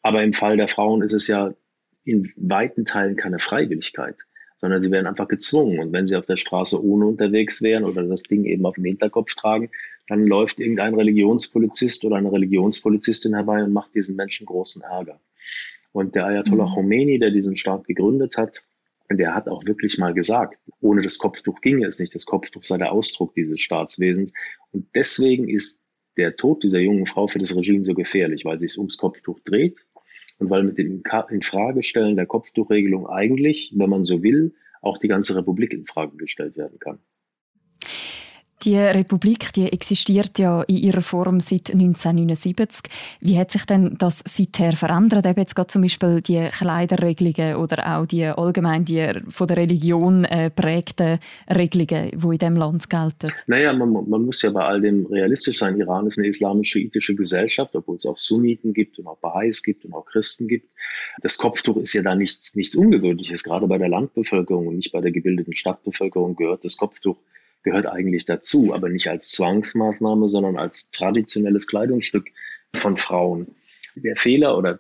Aber 0.02 0.22
im 0.22 0.34
Fall 0.34 0.58
der 0.58 0.68
Frauen 0.68 1.02
ist 1.02 1.14
es 1.14 1.28
ja 1.28 1.54
in 2.04 2.32
weiten 2.36 2.84
Teilen 2.84 3.16
keine 3.16 3.38
Freiwilligkeit, 3.38 4.16
sondern 4.58 4.82
sie 4.82 4.90
werden 4.90 5.06
einfach 5.06 5.28
gezwungen. 5.28 5.78
Und 5.78 5.92
wenn 5.92 6.06
sie 6.06 6.16
auf 6.16 6.26
der 6.26 6.36
Straße 6.36 6.82
ohne 6.82 7.06
unterwegs 7.06 7.62
wären 7.62 7.84
oder 7.84 8.02
das 8.02 8.22
Ding 8.22 8.44
eben 8.44 8.64
auf 8.66 8.74
dem 8.76 8.84
Hinterkopf 8.84 9.34
tragen, 9.34 9.70
dann 10.08 10.26
läuft 10.26 10.60
irgendein 10.60 10.94
Religionspolizist 10.94 12.04
oder 12.04 12.16
eine 12.16 12.32
Religionspolizistin 12.32 13.34
herbei 13.34 13.62
und 13.62 13.72
macht 13.72 13.94
diesen 13.94 14.16
Menschen 14.16 14.46
großen 14.46 14.82
Ärger. 14.82 15.20
Und 15.92 16.14
der 16.14 16.26
Ayatollah 16.26 16.66
mhm. 16.66 16.74
Khomeini, 16.74 17.18
der 17.18 17.30
diesen 17.30 17.56
Staat 17.56 17.86
gegründet 17.86 18.36
hat, 18.36 18.62
der 19.10 19.34
hat 19.34 19.48
auch 19.48 19.64
wirklich 19.66 19.98
mal 19.98 20.14
gesagt, 20.14 20.58
ohne 20.80 21.02
das 21.02 21.18
Kopftuch 21.18 21.60
ginge 21.60 21.86
es 21.86 21.98
nicht. 22.00 22.14
Das 22.14 22.26
Kopftuch 22.26 22.62
sei 22.62 22.76
der 22.76 22.92
Ausdruck 22.92 23.34
dieses 23.34 23.60
Staatswesens. 23.60 24.32
Und 24.72 24.88
deswegen 24.94 25.48
ist 25.48 25.84
der 26.16 26.36
Tod 26.36 26.62
dieser 26.64 26.80
jungen 26.80 27.06
Frau 27.06 27.26
für 27.26 27.38
das 27.38 27.56
Regime 27.56 27.84
so 27.84 27.94
gefährlich, 27.94 28.44
weil 28.44 28.58
sie 28.58 28.66
es 28.66 28.78
ums 28.78 28.96
Kopftuch 28.96 29.38
dreht 29.40 29.86
und 30.38 30.50
weil 30.50 30.62
mit 30.62 30.78
dem 30.78 31.02
Infragestellen 31.30 32.16
der 32.16 32.26
Kopftuchregelung 32.26 33.08
eigentlich, 33.08 33.72
wenn 33.74 33.90
man 33.90 34.04
so 34.04 34.22
will, 34.22 34.54
auch 34.82 34.98
die 34.98 35.08
ganze 35.08 35.36
Republik 35.36 35.72
in 35.72 35.86
Frage 35.86 36.16
gestellt 36.16 36.56
werden 36.56 36.78
kann. 36.78 36.98
Die 38.66 38.76
Republik, 38.76 39.52
die 39.52 39.72
existiert 39.72 40.40
ja 40.40 40.60
in 40.62 40.78
ihrer 40.78 41.00
Form 41.00 41.38
seit 41.38 41.70
1979. 41.70 42.90
Wie 43.20 43.38
hat 43.38 43.52
sich 43.52 43.64
denn 43.64 43.94
das 43.96 44.24
seither 44.26 44.72
verändert? 44.72 45.24
Eben 45.24 45.38
jetzt 45.38 45.54
gerade 45.54 45.68
zum 45.68 45.82
Beispiel 45.82 46.20
die 46.20 46.48
Kleiderregelungen 46.50 47.58
oder 47.58 47.96
auch 47.96 48.06
die 48.06 48.24
allgemein 48.24 48.84
die 48.84 49.08
von 49.28 49.46
der 49.46 49.58
Religion 49.58 50.24
äh, 50.24 50.50
prägten 50.50 51.20
Regelungen, 51.48 52.10
die 52.10 52.16
in 52.16 52.38
diesem 52.38 52.56
Land 52.56 52.90
gelten? 52.90 53.30
Naja, 53.46 53.72
man, 53.72 53.92
man 53.92 54.22
muss 54.22 54.42
ja 54.42 54.50
bei 54.50 54.64
all 54.64 54.80
dem 54.80 55.06
realistisch 55.06 55.58
sein. 55.58 55.78
Iran 55.78 56.08
ist 56.08 56.18
eine 56.18 56.26
islamisch-schiitische 56.26 57.14
Gesellschaft, 57.14 57.76
obwohl 57.76 57.94
es 57.94 58.06
auch 58.06 58.16
Sunniten 58.16 58.74
gibt 58.74 58.98
und 58.98 59.06
auch 59.06 59.18
Baha'is 59.20 59.62
gibt 59.62 59.84
und 59.84 59.94
auch 59.94 60.06
Christen 60.06 60.48
gibt. 60.48 60.68
Das 61.22 61.38
Kopftuch 61.38 61.76
ist 61.76 61.92
ja 61.92 62.02
da 62.02 62.16
nichts, 62.16 62.56
nichts 62.56 62.74
Ungewöhnliches. 62.74 63.44
Gerade 63.44 63.68
bei 63.68 63.78
der 63.78 63.90
Landbevölkerung 63.90 64.66
und 64.66 64.74
nicht 64.74 64.90
bei 64.90 65.00
der 65.00 65.12
gebildeten 65.12 65.54
Stadtbevölkerung 65.54 66.34
gehört 66.34 66.64
das 66.64 66.76
Kopftuch 66.76 67.16
gehört 67.66 67.86
eigentlich 67.86 68.24
dazu, 68.24 68.72
aber 68.72 68.88
nicht 68.88 69.08
als 69.08 69.30
Zwangsmaßnahme, 69.32 70.28
sondern 70.28 70.56
als 70.56 70.92
traditionelles 70.92 71.66
Kleidungsstück 71.66 72.28
von 72.72 72.96
Frauen. 72.96 73.56
Der 73.96 74.14
Fehler 74.14 74.56
oder 74.56 74.78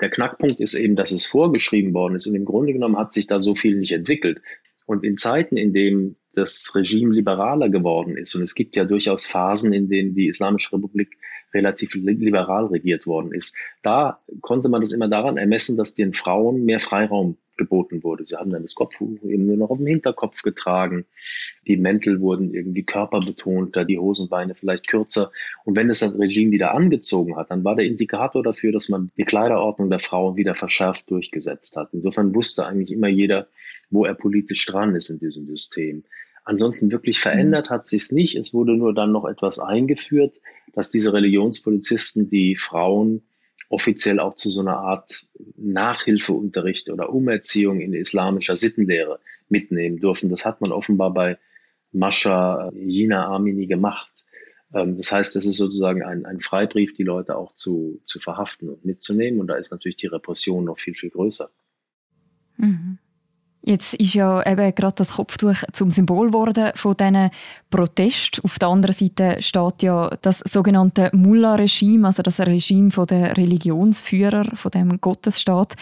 der 0.00 0.10
Knackpunkt 0.10 0.58
ist 0.58 0.74
eben, 0.74 0.96
dass 0.96 1.12
es 1.12 1.24
vorgeschrieben 1.24 1.94
worden 1.94 2.16
ist 2.16 2.26
und 2.26 2.34
im 2.34 2.44
Grunde 2.44 2.72
genommen 2.72 2.98
hat 2.98 3.12
sich 3.12 3.28
da 3.28 3.38
so 3.38 3.54
viel 3.54 3.76
nicht 3.76 3.92
entwickelt. 3.92 4.42
Und 4.86 5.04
in 5.04 5.16
Zeiten, 5.16 5.56
in 5.56 5.72
denen 5.72 6.16
das 6.34 6.72
Regime 6.74 7.14
liberaler 7.14 7.68
geworden 7.68 8.16
ist, 8.16 8.34
und 8.34 8.42
es 8.42 8.56
gibt 8.56 8.74
ja 8.74 8.84
durchaus 8.84 9.26
Phasen, 9.26 9.72
in 9.72 9.88
denen 9.88 10.14
die 10.16 10.26
Islamische 10.26 10.72
Republik 10.72 11.16
relativ 11.54 11.94
liberal 11.94 12.66
regiert 12.66 13.06
worden 13.06 13.32
ist, 13.32 13.56
da 13.82 14.20
konnte 14.40 14.68
man 14.68 14.80
das 14.80 14.92
immer 14.92 15.08
daran 15.08 15.36
ermessen, 15.36 15.76
dass 15.76 15.94
den 15.94 16.12
Frauen 16.12 16.64
mehr 16.64 16.80
Freiraum 16.80 17.36
geboten 17.56 18.02
wurde. 18.04 18.24
Sie 18.24 18.36
haben 18.36 18.50
dann 18.50 18.62
das 18.62 18.74
Kopftuch 18.74 19.22
eben 19.22 19.46
nur 19.46 19.56
noch 19.56 19.70
auf 19.70 19.78
dem 19.78 19.86
Hinterkopf 19.86 20.42
getragen. 20.42 21.06
Die 21.66 21.76
Mäntel 21.76 22.20
wurden 22.20 22.52
irgendwie 22.52 22.82
körperbetonter, 22.82 23.84
die 23.84 23.98
Hosenbeine 23.98 24.54
vielleicht 24.54 24.88
kürzer. 24.88 25.30
Und 25.64 25.76
wenn 25.76 25.90
es 25.90 26.00
das 26.00 26.18
Regime 26.18 26.50
wieder 26.50 26.74
angezogen 26.74 27.36
hat, 27.36 27.50
dann 27.50 27.64
war 27.64 27.76
der 27.76 27.86
Indikator 27.86 28.42
dafür, 28.42 28.72
dass 28.72 28.88
man 28.88 29.10
die 29.16 29.24
Kleiderordnung 29.24 29.90
der 29.90 29.98
Frauen 29.98 30.36
wieder 30.36 30.54
verschärft 30.54 31.10
durchgesetzt 31.10 31.76
hat. 31.76 31.88
Insofern 31.92 32.34
wusste 32.34 32.66
eigentlich 32.66 32.92
immer 32.92 33.08
jeder, 33.08 33.48
wo 33.90 34.04
er 34.04 34.14
politisch 34.14 34.66
dran 34.66 34.94
ist 34.94 35.10
in 35.10 35.18
diesem 35.18 35.46
System. 35.46 36.04
Ansonsten 36.46 36.92
wirklich 36.92 37.18
verändert 37.18 37.70
hat 37.70 37.88
sich's 37.88 38.12
nicht. 38.12 38.36
Es 38.36 38.54
wurde 38.54 38.76
nur 38.76 38.94
dann 38.94 39.10
noch 39.10 39.24
etwas 39.24 39.58
eingeführt, 39.58 40.40
dass 40.72 40.92
diese 40.92 41.12
Religionspolizisten 41.12 42.28
die 42.28 42.54
Frauen 42.54 43.22
offiziell 43.68 44.20
auch 44.20 44.36
zu 44.36 44.48
so 44.48 44.60
einer 44.60 44.76
Art 44.76 45.26
Nachhilfeunterricht 45.56 46.88
oder 46.88 47.12
Umerziehung 47.12 47.80
in 47.80 47.92
islamischer 47.94 48.54
Sittenlehre 48.54 49.18
mitnehmen 49.48 49.98
dürfen. 49.98 50.30
Das 50.30 50.44
hat 50.44 50.60
man 50.60 50.70
offenbar 50.70 51.12
bei 51.12 51.36
Mascha 51.90 52.70
Jina 52.72 53.26
Amini 53.26 53.66
gemacht. 53.66 54.12
Ähm, 54.72 54.96
das 54.96 55.10
heißt, 55.10 55.34
das 55.34 55.46
ist 55.46 55.56
sozusagen 55.56 56.04
ein, 56.04 56.26
ein 56.26 56.38
Freibrief, 56.38 56.94
die 56.94 57.02
Leute 57.02 57.36
auch 57.36 57.52
zu, 57.54 58.00
zu 58.04 58.20
verhaften 58.20 58.68
und 58.68 58.84
mitzunehmen. 58.84 59.40
Und 59.40 59.48
da 59.48 59.56
ist 59.56 59.72
natürlich 59.72 59.96
die 59.96 60.06
Repression 60.06 60.64
noch 60.64 60.78
viel, 60.78 60.94
viel 60.94 61.10
größer. 61.10 61.50
Mhm. 62.56 62.98
Jetzt 63.68 63.94
ist 63.94 64.14
ja 64.14 64.46
eben 64.46 64.72
gerade 64.76 64.94
das 64.94 65.14
Kopftuch 65.14 65.56
zum 65.72 65.90
Symbol 65.90 66.28
geworden 66.28 66.70
von 66.76 66.96
diesen 66.96 67.30
Protest. 67.68 68.40
Auf 68.44 68.60
der 68.60 68.68
anderen 68.68 68.94
Seite 68.94 69.42
steht 69.42 69.82
ja 69.82 70.16
das 70.22 70.38
sogenannte 70.38 71.10
Mullah-Regime, 71.12 72.06
also 72.06 72.22
das 72.22 72.38
Regime 72.38 72.90
der 73.10 73.36
Religionsführer 73.36 74.44
von 74.54 74.70
dem 74.70 75.00
Gottesstaat. 75.00 75.74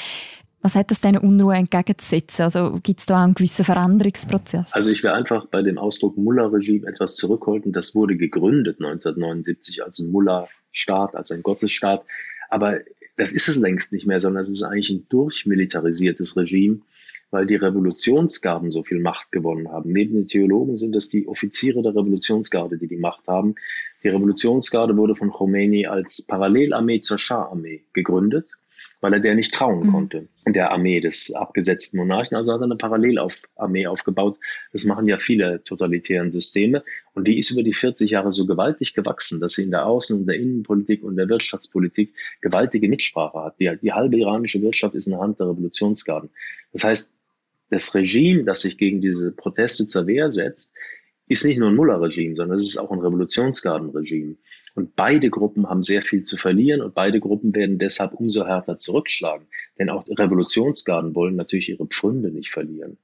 Was 0.62 0.76
hat 0.76 0.90
das 0.90 1.02
diesen 1.02 1.18
Unruhe 1.18 1.56
entgegenzusetzen? 1.56 2.44
Also 2.44 2.80
gibt 2.82 3.00
es 3.00 3.06
da 3.06 3.18
auch 3.18 3.24
einen 3.24 3.34
gewissen 3.34 3.66
Veränderungsprozess? 3.66 4.72
Also 4.72 4.90
ich 4.90 5.02
will 5.02 5.10
einfach 5.10 5.44
bei 5.48 5.60
dem 5.60 5.76
Ausdruck 5.76 6.16
Mullah-Regime 6.16 6.86
etwas 6.86 7.16
zurückhalten. 7.16 7.74
Das 7.74 7.94
wurde 7.94 8.16
gegründet 8.16 8.78
1979 8.80 9.84
als 9.84 9.98
ein 9.98 10.10
Mullah-Staat, 10.10 11.14
als 11.14 11.32
ein 11.32 11.42
Gottesstaat. 11.42 12.02
Aber 12.48 12.78
das 13.18 13.34
ist 13.34 13.46
es 13.46 13.58
längst 13.58 13.92
nicht 13.92 14.06
mehr, 14.06 14.20
sondern 14.20 14.40
es 14.40 14.48
ist 14.48 14.62
eigentlich 14.62 14.88
ein 14.88 15.06
durchmilitarisiertes 15.10 16.34
Regime, 16.38 16.78
weil 17.34 17.46
die 17.46 17.56
Revolutionsgarden 17.56 18.70
so 18.70 18.84
viel 18.84 19.00
Macht 19.00 19.32
gewonnen 19.32 19.68
haben. 19.68 19.90
Neben 19.90 20.14
den 20.14 20.28
Theologen 20.28 20.76
sind 20.76 20.94
es 20.94 21.08
die 21.08 21.26
Offiziere 21.26 21.82
der 21.82 21.90
Revolutionsgarde, 21.90 22.78
die 22.78 22.86
die 22.86 22.96
Macht 22.96 23.26
haben. 23.26 23.56
Die 24.04 24.08
Revolutionsgarde 24.08 24.96
wurde 24.96 25.16
von 25.16 25.30
Khomeini 25.30 25.84
als 25.86 26.24
Parallelarmee 26.28 27.00
zur 27.00 27.18
Schah-Armee 27.18 27.82
gegründet, 27.92 28.52
weil 29.00 29.14
er 29.14 29.18
der 29.18 29.34
nicht 29.34 29.52
trauen 29.52 29.88
mhm. 29.88 29.90
konnte, 29.90 30.28
der 30.46 30.70
Armee 30.70 31.00
des 31.00 31.34
abgesetzten 31.34 31.98
Monarchen. 31.98 32.36
Also 32.36 32.52
hat 32.52 32.60
er 32.60 32.66
eine 32.66 32.76
Parallelarmee 32.76 33.88
aufgebaut. 33.88 34.38
Das 34.70 34.84
machen 34.84 35.08
ja 35.08 35.18
viele 35.18 35.64
totalitären 35.64 36.30
Systeme. 36.30 36.84
Und 37.14 37.26
die 37.26 37.40
ist 37.40 37.50
über 37.50 37.64
die 37.64 37.74
40 37.74 38.12
Jahre 38.12 38.30
so 38.30 38.46
gewaltig 38.46 38.94
gewachsen, 38.94 39.40
dass 39.40 39.54
sie 39.54 39.64
in 39.64 39.72
der 39.72 39.86
Außen- 39.86 40.20
und 40.20 40.28
der 40.28 40.36
Innenpolitik 40.36 41.02
und 41.02 41.16
der 41.16 41.28
Wirtschaftspolitik 41.28 42.14
gewaltige 42.42 42.88
Mitsprache 42.88 43.40
hat. 43.42 43.58
Die, 43.58 43.76
die 43.82 43.92
halbe 43.92 44.18
iranische 44.18 44.62
Wirtschaft 44.62 44.94
ist 44.94 45.08
in 45.08 45.14
der 45.14 45.20
Hand 45.20 45.40
der 45.40 45.48
Revolutionsgarden. 45.48 46.30
Das 46.72 46.84
heißt, 46.84 47.14
das 47.70 47.94
Regime, 47.94 48.44
das 48.44 48.62
sich 48.62 48.78
gegen 48.78 49.00
diese 49.00 49.32
Proteste 49.32 49.86
zur 49.86 50.06
Wehr 50.06 50.30
setzt, 50.30 50.74
ist 51.28 51.44
nicht 51.44 51.58
nur 51.58 51.70
ein 51.70 51.76
Mullah-Regime, 51.76 52.36
sondern 52.36 52.58
es 52.58 52.68
ist 52.68 52.78
auch 52.78 52.90
ein 52.90 53.00
Revolutionsgarden-Regime. 53.00 54.36
Und 54.74 54.96
beide 54.96 55.30
Gruppen 55.30 55.68
haben 55.68 55.82
sehr 55.82 56.02
viel 56.02 56.22
zu 56.22 56.36
verlieren 56.36 56.80
und 56.80 56.94
beide 56.94 57.20
Gruppen 57.20 57.54
werden 57.54 57.78
deshalb 57.78 58.14
umso 58.14 58.44
härter 58.46 58.76
zurückschlagen. 58.76 59.46
Denn 59.78 59.88
auch 59.88 60.04
Revolutionsgarden 60.08 61.14
wollen 61.14 61.36
natürlich 61.36 61.68
ihre 61.68 61.86
Pfründe 61.86 62.30
nicht 62.30 62.50
verlieren. 62.50 62.98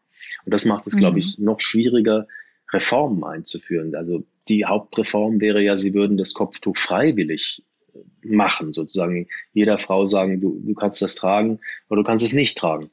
Und 0.45 0.53
das 0.53 0.65
macht 0.65 0.87
es, 0.87 0.95
mhm. 0.95 0.99
glaube 0.99 1.19
ich, 1.21 1.39
noch 1.39 1.61
schwieriger, 1.61 2.27
Reformen 2.73 3.25
einzuführen. 3.25 3.95
Also 3.95 4.25
die 4.49 4.65
Hauptreform 4.65 5.41
wäre 5.41 5.63
ja, 5.63 5.77
sie 5.77 5.95
würden 5.95 6.17
das 6.17 6.35
Kopftuch 6.35 6.77
freiwillig 6.77 7.63
machen, 8.23 8.73
sozusagen 8.73 9.29
jeder 9.53 9.79
Frau 9.79 10.05
sagen, 10.05 10.41
du, 10.41 10.61
du 10.65 10.75
kannst 10.75 11.03
das 11.03 11.15
tragen 11.15 11.59
oder 11.89 12.03
du 12.03 12.07
kannst 12.07 12.25
es 12.25 12.33
nicht 12.33 12.57
tragen. 12.59 12.91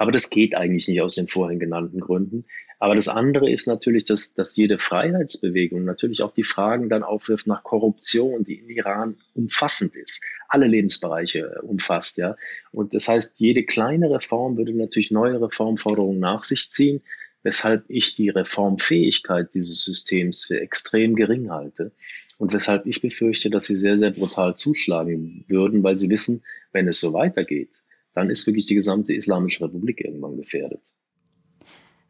Aber 0.00 0.12
das 0.12 0.30
geht 0.30 0.54
eigentlich 0.54 0.88
nicht 0.88 1.02
aus 1.02 1.16
den 1.16 1.28
vorhin 1.28 1.58
genannten 1.58 2.00
Gründen. 2.00 2.46
Aber 2.78 2.94
das 2.94 3.08
andere 3.08 3.50
ist 3.50 3.68
natürlich, 3.68 4.06
dass, 4.06 4.32
dass 4.32 4.56
jede 4.56 4.78
Freiheitsbewegung 4.78 5.84
natürlich 5.84 6.22
auch 6.22 6.32
die 6.32 6.42
Fragen 6.42 6.88
dann 6.88 7.02
aufwirft 7.02 7.46
nach 7.46 7.62
Korruption, 7.62 8.42
die 8.42 8.60
im 8.60 8.70
Iran 8.70 9.16
umfassend 9.34 9.94
ist, 9.96 10.24
alle 10.48 10.66
Lebensbereiche 10.66 11.60
umfasst, 11.60 12.16
ja. 12.16 12.34
Und 12.72 12.94
das 12.94 13.08
heißt, 13.08 13.40
jede 13.40 13.62
kleine 13.64 14.10
Reform 14.10 14.56
würde 14.56 14.72
natürlich 14.72 15.10
neue 15.10 15.38
Reformforderungen 15.38 16.18
nach 16.18 16.44
sich 16.44 16.70
ziehen, 16.70 17.02
weshalb 17.42 17.84
ich 17.88 18.14
die 18.14 18.30
Reformfähigkeit 18.30 19.52
dieses 19.52 19.84
Systems 19.84 20.46
für 20.46 20.62
extrem 20.62 21.14
gering 21.14 21.50
halte. 21.50 21.92
Und 22.38 22.54
weshalb 22.54 22.86
ich 22.86 23.02
befürchte, 23.02 23.50
dass 23.50 23.66
sie 23.66 23.76
sehr, 23.76 23.98
sehr 23.98 24.12
brutal 24.12 24.56
zuschlagen 24.56 25.44
würden, 25.46 25.82
weil 25.82 25.98
sie 25.98 26.08
wissen, 26.08 26.42
wenn 26.72 26.88
es 26.88 27.00
so 27.00 27.12
weitergeht, 27.12 27.82
dann 28.14 28.30
ist 28.30 28.46
wirklich 28.46 28.66
die 28.66 28.74
gesamte 28.74 29.12
Islamische 29.12 29.64
Republik 29.64 30.00
irgendwann 30.04 30.36
gefährdet. 30.36 30.80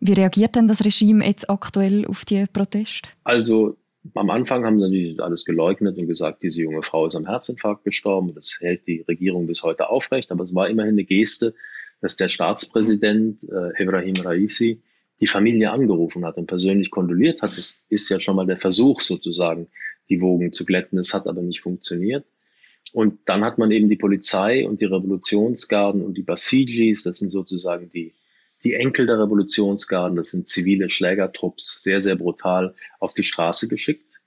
Wie 0.01 0.15
reagiert 0.15 0.57
denn 0.57 0.67
das 0.67 0.85
Regime 0.85 1.27
jetzt 1.27 1.51
aktuell 1.51 2.07
auf 2.07 2.25
die 2.25 2.47
Proteste? 2.51 3.11
Also 3.23 3.77
am 4.15 4.31
Anfang 4.31 4.65
haben 4.65 4.79
sie 4.79 4.85
natürlich 4.85 5.21
alles 5.23 5.45
geleugnet 5.45 5.99
und 5.99 6.07
gesagt, 6.07 6.43
diese 6.43 6.63
junge 6.63 6.83
Frau 6.83 7.07
ist 7.07 7.17
am 7.17 7.27
Herzinfarkt 7.27 7.85
gestorben. 7.85 8.33
Das 8.35 8.57
hält 8.61 8.87
die 8.87 9.05
Regierung 9.07 9.47
bis 9.47 9.63
heute 9.63 9.91
aufrecht. 9.91 10.31
Aber 10.31 10.45
es 10.45 10.55
war 10.55 10.71
immerhin 10.71 10.95
eine 10.95 11.05
Geste, 11.05 11.55
dass 12.01 12.17
der 12.17 12.29
Staatspräsident 12.29 13.45
äh, 13.45 13.83
Ibrahim 13.83 14.15
Raisi 14.17 14.83
die 15.21 15.27
Familie 15.27 15.71
angerufen 15.71 16.25
hat 16.25 16.39
und 16.39 16.47
persönlich 16.47 16.91
kondoliert 16.91 17.43
hat. 17.43 17.59
Das 17.59 17.75
ist 17.91 18.09
ja 18.09 18.19
schon 18.21 18.37
mal 18.37 18.47
der 18.47 18.57
Versuch 18.57 19.03
sozusagen, 19.03 19.69
die 20.09 20.23
Wogen 20.23 20.55
zu 20.55 20.65
glätten. 20.65 20.99
Es 20.99 21.13
hat 21.13 21.27
aber 21.27 21.43
nicht 21.43 21.61
funktioniert. 21.61 22.25
Und 22.93 23.21
dann 23.27 23.45
hat 23.45 23.59
man 23.59 23.71
eben 23.71 23.89
die 23.89 23.97
Polizei 23.97 24.67
und 24.67 24.81
die 24.81 24.87
Revolutionsgarden 24.87 26.03
und 26.03 26.15
die 26.15 26.23
Basijis, 26.23 27.05
das 27.05 27.19
sind 27.19 27.29
sozusagen 27.29 27.91
die, 27.93 28.15
die 28.65 28.75
Enkel 28.75 29.07
der 29.07 29.21
Revolutionsgarden, 29.21 30.17
das 30.17 30.33
sind 30.33 30.49
zivile 30.49 30.91
Schlägertrupps, 30.91 31.83
sehr, 31.83 32.01
sehr 32.01 32.17
brutal 32.17 32.75
auf 32.99 33.15
die 33.15 33.25
Straße 33.25 33.69
geschickt. 33.69 34.21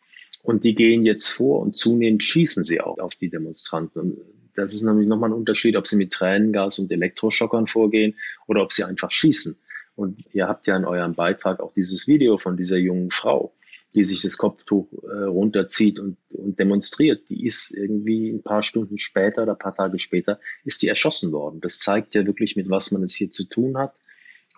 Und 0.44 0.64
die 0.64 0.76
gehen 0.76 1.04
jetzt 1.04 1.28
vor 1.28 1.62
und 1.62 1.76
zunehmend 1.76 2.24
schießen 2.24 2.64
sie 2.64 2.82
auch 2.82 2.98
auf 3.00 3.16
die 3.16 3.30
Demonstranten. 3.30 4.00
Und 4.00 4.18
das 4.56 4.74
ist 4.74 4.84
nämlich 4.84 5.08
nochmal 5.08 5.30
ein 5.30 5.36
Unterschied, 5.36 5.76
ob 5.76 5.88
sie 5.88 5.98
mit 5.98 6.12
Tränengas 6.12 6.80
und 6.80 6.92
Elektroschockern 6.92 7.68
vorgehen 7.68 8.16
oder 8.48 8.62
ob 8.62 8.72
sie 8.72 8.84
einfach 8.84 9.12
schießen. 9.12 9.58
Und 9.96 10.24
ihr 10.34 10.48
habt 10.48 10.68
ja 10.68 10.76
in 10.76 10.86
eurem 10.86 11.14
Beitrag 11.14 11.60
auch 11.60 11.74
dieses 11.74 12.08
Video 12.08 12.38
von 12.38 12.58
dieser 12.58 12.78
jungen 12.78 13.12
Frau, 13.12 13.54
die 13.96 14.04
sich 14.04 14.22
das 14.22 14.38
Kopftuch 14.38 14.88
äh, 15.04 15.24
runterzieht 15.26 16.00
und, 16.00 16.18
und 16.32 16.60
demonstriert. 16.60 17.30
Die 17.30 17.46
ist 17.46 17.76
irgendwie 17.76 18.30
ein 18.30 18.44
paar 18.44 18.64
Stunden 18.64 18.98
später 18.98 19.44
oder 19.44 19.54
ein 19.54 19.60
paar 19.60 19.76
Tage 19.76 20.00
später, 20.00 20.40
ist 20.66 20.82
die 20.82 20.88
erschossen 20.88 21.32
worden. 21.32 21.62
Das 21.62 21.80
zeigt 21.80 22.16
ja 22.16 22.26
wirklich, 22.26 22.56
mit 22.56 22.70
was 22.70 22.92
man 22.92 23.04
es 23.04 23.14
hier 23.14 23.32
zu 23.32 23.46
tun 23.46 23.78
hat. 23.78 23.94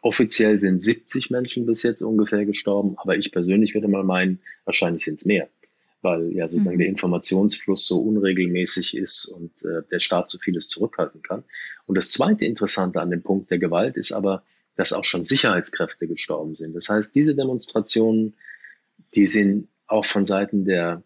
Offiziell 0.02 0.60
sind 0.60 0.84
70 0.84 1.32
Menschen 1.32 1.66
bis 1.66 1.84
jetzt 1.84 2.02
ungefähr 2.02 2.46
gestorben, 2.46 2.96
aber 2.98 3.18
ich 3.18 3.32
persönlich 3.32 3.74
würde 3.74 3.88
mal 3.88 4.04
meinen, 4.04 4.40
wahrscheinlich 4.64 5.04
sind 5.04 5.16
es 5.16 5.26
mehr 5.26 5.50
weil 6.06 6.32
ja 6.34 6.48
sozusagen 6.48 6.76
mhm. 6.76 6.82
der 6.82 6.88
Informationsfluss 6.88 7.88
so 7.88 8.00
unregelmäßig 8.00 8.96
ist 8.96 9.26
und 9.26 9.52
äh, 9.64 9.82
der 9.92 10.00
Staat 10.00 10.30
so 10.30 10.38
vieles 10.38 10.70
zurückhalten 10.70 11.22
kann. 11.24 11.44
Und 11.88 11.96
das 11.96 12.12
zweite 12.12 12.46
Interessante 12.46 13.02
an 13.02 13.10
dem 13.10 13.24
Punkt 13.24 13.50
der 13.52 13.58
Gewalt 13.58 13.98
ist 13.98 14.14
aber, 14.14 14.44
dass 14.78 14.94
auch 14.94 15.04
schon 15.04 15.24
Sicherheitskräfte 15.24 16.08
gestorben 16.08 16.56
sind. 16.56 16.76
Das 16.76 16.90
heißt, 16.90 17.16
diese 17.16 17.36
Demonstrationen, 17.36 18.36
die 19.16 19.26
sind 19.26 19.70
auch 19.88 20.06
von 20.06 20.26
Seiten 20.26 20.66
der 20.66 21.04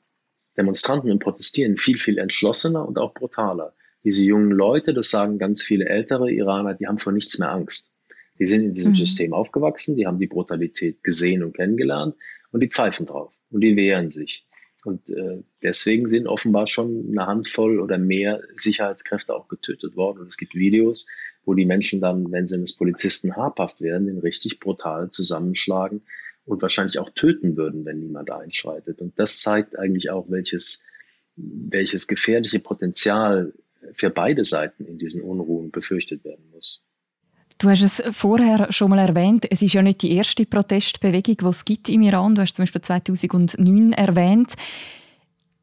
Demonstranten 0.57 1.11
und 1.11 1.19
Protestieren 1.19 1.77
viel, 1.77 1.99
viel 1.99 2.17
entschlossener 2.17 2.87
und 2.87 2.97
auch 2.97 3.13
brutaler. 3.13 3.73
Diese 4.03 4.23
jungen 4.23 4.51
Leute, 4.51 4.93
das 4.93 5.09
sagen 5.09 5.37
ganz 5.37 5.61
viele 5.61 5.85
ältere 5.85 6.31
Iraner, 6.31 6.73
die 6.73 6.87
haben 6.87 6.97
vor 6.97 7.13
nichts 7.13 7.37
mehr 7.39 7.51
Angst. 7.51 7.95
Die 8.39 8.45
sind 8.45 8.63
in 8.63 8.73
diesem 8.73 8.93
mhm. 8.93 8.97
System 8.97 9.33
aufgewachsen, 9.33 9.97
die 9.97 10.07
haben 10.07 10.19
die 10.19 10.27
Brutalität 10.27 11.03
gesehen 11.03 11.43
und 11.43 11.55
kennengelernt 11.55 12.15
und 12.51 12.61
die 12.61 12.69
pfeifen 12.69 13.05
drauf 13.05 13.33
und 13.51 13.61
die 13.61 13.75
wehren 13.75 14.09
sich. 14.09 14.45
Und 14.85 15.09
äh, 15.11 15.43
deswegen 15.61 16.07
sind 16.07 16.25
offenbar 16.25 16.65
schon 16.65 17.07
eine 17.11 17.27
Handvoll 17.27 17.81
oder 17.81 17.97
mehr 17.97 18.41
Sicherheitskräfte 18.55 19.35
auch 19.35 19.49
getötet 19.49 19.97
worden. 19.97 20.19
Und 20.19 20.27
es 20.27 20.37
gibt 20.37 20.55
Videos, 20.55 21.09
wo 21.43 21.53
die 21.53 21.65
Menschen 21.65 21.99
dann, 21.99 22.31
wenn 22.31 22.47
sie 22.47 22.55
eines 22.55 22.77
Polizisten 22.77 23.35
habhaft 23.35 23.81
werden, 23.81 24.07
den 24.07 24.19
richtig 24.19 24.61
brutal 24.61 25.09
zusammenschlagen 25.11 26.01
und 26.49 26.63
wahrscheinlich 26.63 26.97
auch 26.97 27.11
töten 27.11 27.55
würden, 27.55 27.85
wenn 27.85 27.99
niemand 27.99 28.31
einschreitet. 28.31 29.01
Und 29.01 29.17
das 29.19 29.39
zeigt 29.41 29.77
eigentlich 29.77 30.09
auch, 30.09 30.25
welches, 30.29 30.83
welches 31.35 32.07
gefährliche 32.07 32.59
Potenzial 32.59 33.53
für 33.93 34.09
beide 34.09 34.43
Seiten 34.43 34.85
in 34.85 34.97
diesen 34.97 35.21
Unruhen 35.21 35.69
befürchtet 35.69 36.23
werden 36.23 36.49
muss. 36.51 36.81
Du 37.59 37.69
hast 37.69 37.81
es 37.81 38.01
vorher 38.15 38.71
schon 38.71 38.89
mal 38.89 38.99
erwähnt, 38.99 39.45
es 39.49 39.61
ist 39.61 39.73
ja 39.73 39.81
nicht 39.81 40.01
die 40.01 40.13
erste 40.13 40.45
Protestbewegung, 40.45 41.37
die 41.37 41.45
es 41.45 41.65
gibt 41.65 41.89
im 41.89 42.01
Iran. 42.01 42.33
Du 42.33 42.41
hast 42.41 42.55
zum 42.55 42.63
Beispiel 42.63 42.81
2009 42.81 43.93
erwähnt. 43.93 44.53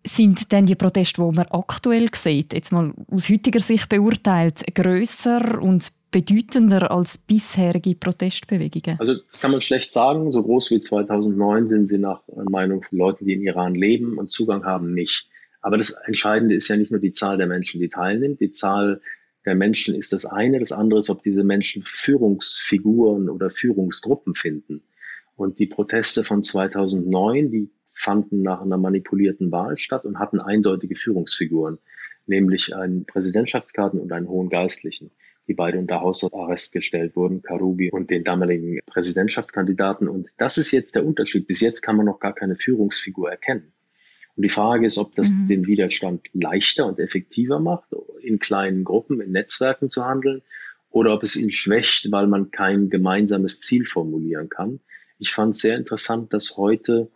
Sind 0.07 0.53
denn 0.53 0.67
die 0.67 0.77
Proteste, 0.77 1.21
die 1.21 1.37
man 1.37 1.47
aktuell 1.47 2.09
sieht, 2.15 2.53
jetzt 2.53 2.71
mal 2.71 2.93
aus 3.11 3.29
heutiger 3.29 3.59
Sicht 3.59 3.89
beurteilt, 3.89 4.63
größer 4.73 5.61
und 5.61 5.93
bedeutender 6.17 6.91
als 6.91 7.19
bisherige 7.19 7.95
Protestbewegungen? 7.95 8.99
Also 8.99 9.17
das 9.31 9.39
kann 9.39 9.51
man 9.51 9.61
schlecht 9.61 9.91
sagen. 9.91 10.33
So 10.33 10.43
groß 10.43 10.71
wie 10.71 10.81
2009 10.81 11.69
sind 11.69 11.89
sie 11.89 11.99
nach 11.99 12.23
Meinung 12.49 12.83
von 12.83 12.97
Leuten, 12.97 13.27
die 13.27 13.35
in 13.35 13.43
Iran 13.43 13.75
leben 13.75 14.17
und 14.17 14.31
Zugang 14.31 14.65
haben, 14.65 14.95
nicht. 14.95 15.29
Aber 15.61 15.77
das 15.77 15.91
Entscheidende 16.07 16.55
ist 16.55 16.69
ja 16.69 16.79
nicht 16.79 16.91
nur 16.91 17.01
die 17.01 17.11
Zahl 17.11 17.37
der 17.37 17.47
Menschen, 17.47 17.83
die 17.83 17.91
teilnimmt, 17.91 18.41
die 18.41 18.51
Zahl 18.51 19.03
der 19.45 19.55
Menschen 19.57 19.95
ist 19.95 20.15
das 20.15 20.25
eine. 20.25 20.59
Das 20.59 20.73
andere 20.73 21.01
ist, 21.01 21.11
ob 21.11 21.23
diese 21.23 21.45
Menschen 21.45 21.83
Führungsfiguren 21.85 23.29
oder 23.29 23.51
Führungsgruppen 23.51 24.35
finden. 24.35 24.83
Und 25.37 25.59
die 25.59 25.67
Proteste 25.67 26.25
von 26.25 26.43
2009, 26.43 27.51
die 27.51 27.71
fanden 27.89 28.41
nach 28.41 28.63
einer 28.63 28.79
manipulierten 28.79 29.53
Wahl 29.53 29.77
statt 29.77 30.07
und 30.07 30.19
hatten 30.19 30.41
eindeutige 30.41 30.97
Führungsfiguren, 30.97 31.77
nämlich 32.27 32.75
einen 32.75 33.05
Präsidentschaftskarten 33.05 34.01
und 34.01 34.13
einen 34.13 34.29
hohen 34.29 34.49
Geistlichen, 34.49 35.11
die 35.49 35.55
beide 35.55 35.79
unter 35.79 36.01
Hausarrest 36.01 36.73
gestellt 36.73 37.17
wurden, 37.17 37.43
Karubi 37.43 37.91
und 37.91 38.11
den 38.11 38.25
damaligen 38.25 38.81
Präsidentschaftskandidaten. 38.87 40.09
Und 40.09 40.29
das 40.37 40.59
ist 40.59 40.73
jetzt 40.73 40.97
der 40.97 41.07
Unterschied. 41.07 41.47
Bis 41.47 41.61
jetzt 41.61 41.83
kann 41.83 41.97
man 41.97 42.07
noch 42.07 42.19
gar 42.19 42.35
keine 42.35 42.57
Führungsfigur 42.57 43.31
erkennen. 43.31 43.73
Und 44.37 44.43
die 44.43 44.51
Frage 44.51 44.87
ist, 44.87 44.99
ob 44.99 45.15
das 45.15 45.33
mhm. 45.33 45.49
den 45.49 45.67
Widerstand 45.67 46.27
leichter 46.33 46.87
und 46.87 46.99
effektiver 46.99 47.59
macht, 47.59 47.89
in 48.21 48.39
kleinen 48.39 48.85
Gruppen, 48.85 49.21
in 49.21 49.33
Netzwerken 49.33 49.89
zu 49.89 50.05
handeln, 50.05 50.43
oder 50.91 51.13
ob 51.15 51.23
es 51.23 51.37
ihn 51.37 51.51
schwächt, 51.51 52.11
weil 52.11 52.27
man 52.27 52.51
kein 52.51 52.89
gemeinsames 52.91 53.61
Ziel 53.61 53.85
formulieren 53.85 54.49
kann. 54.49 54.81
Ich 55.19 55.31
fand 55.31 55.55
es 55.55 55.61
sehr 55.61 55.77
interessant, 55.77 56.33
dass 56.33 56.57
heute 56.57 57.11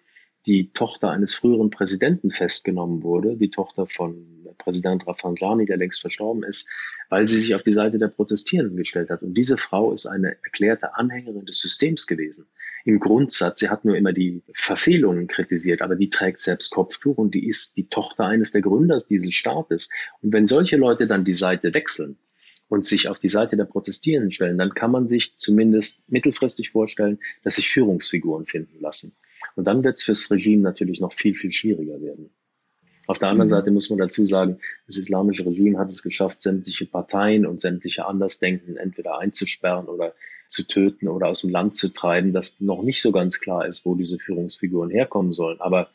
die 0.47 0.71
Tochter 0.73 1.11
eines 1.11 1.35
früheren 1.35 1.71
Präsidenten 1.71 2.31
festgenommen 2.31 3.03
wurde, 3.03 3.37
die 3.37 3.51
Tochter 3.51 3.87
von 3.87 4.40
Präsident 4.61 5.07
Rafsanjani, 5.07 5.67
der 5.67 5.77
längst 5.77 6.01
verstorben 6.01 6.45
ist, 6.45 6.69
weil 7.09 7.27
sie 7.27 7.39
sich 7.39 7.55
auf 7.55 7.63
die 7.63 7.73
Seite 7.73 7.99
der 7.99 8.09
Protestierenden 8.09 8.77
gestellt 8.77 9.11
hat. 9.11 9.23
Und 9.23 9.35
diese 9.35 9.57
Frau 9.57 9.93
ist 9.93 10.07
eine 10.07 10.37
erklärte 10.43 10.95
Anhängerin 10.95 11.45
des 11.47 11.59
Systems 11.59 12.07
gewesen 12.07 12.47
im 12.85 13.01
Grundsatz. 13.01 13.61
Sie 13.61 13.69
hat 13.69 13.85
nur 13.85 13.97
immer 13.97 14.13
die 14.13 14.43
Verfehlungen 14.55 15.27
kritisiert, 15.27 15.83
aber 15.83 15.97
die 15.97 16.11
trägt 16.11 16.41
selbst 16.41 16.71
Kopftuch 16.71 17.19
und 17.19 17.35
die 17.35 17.47
ist 17.47 17.77
die 17.77 17.89
Tochter 17.89 18.25
eines 18.25 18.53
der 18.53 18.63
Gründer 18.63 19.03
dieses 19.09 19.35
Staates. 19.35 19.91
Und 20.23 20.33
wenn 20.33 20.47
solche 20.47 20.77
Leute 20.77 21.07
dann 21.07 21.25
die 21.25 21.33
Seite 21.33 21.75
wechseln 21.75 22.17
und 22.69 22.85
sich 22.85 23.09
auf 23.09 23.19
die 23.19 23.29
Seite 23.29 23.57
der 23.57 23.65
Protestierenden 23.65 24.31
stellen, 24.31 24.59
dann 24.59 24.75
kann 24.75 24.91
man 24.91 25.09
sich 25.09 25.37
zumindest 25.37 26.11
mittelfristig 26.11 26.71
vorstellen, 26.71 27.19
dass 27.43 27.57
sich 27.57 27.69
Führungsfiguren 27.69 28.47
finden 28.47 28.81
lassen. 28.81 29.17
Und 29.57 29.65
dann 29.65 29.83
wird 29.85 29.99
es 29.99 30.05
fürs 30.05 30.31
Regime 30.31 30.63
natürlich 30.63 31.01
noch 31.01 31.13
viel, 31.13 31.35
viel 31.35 31.53
schwieriger 31.53 32.01
werden. 32.01 32.31
Auf 33.11 33.19
der 33.19 33.29
anderen 33.29 33.49
mhm. 33.49 33.51
Seite 33.51 33.71
muss 33.73 33.91
man 33.91 33.99
dazu 33.99 34.25
sagen, 34.25 34.61
das 34.87 34.97
islamische 34.97 35.45
Regime 35.45 35.81
hat 35.81 35.91
es 35.91 36.05
geschafft, 36.05 36.43
sämtliche 36.43 36.87
Parteien 36.87 37.45
und 37.45 37.61
sämtliche 37.61 38.07
Andersdenken 38.07 38.77
entweder 38.77 39.19
einzusperren 39.19 39.87
oder 39.87 40.15
zu 40.47 40.65
töten 40.69 41.09
oder 41.09 41.27
aus 41.27 41.41
dem 41.41 41.51
Land 41.51 41.75
zu 41.75 41.93
treiben, 41.93 42.33
dass 42.33 42.61
noch 42.61 42.85
nicht 42.85 43.03
so 43.03 43.11
ganz 43.11 43.41
klar 43.41 43.67
ist, 43.67 43.85
wo 43.85 43.97
diese 43.97 44.17
Führungsfiguren 44.21 44.91
herkommen 44.91 45.33
sollen. 45.33 45.61
Aber 45.61 45.91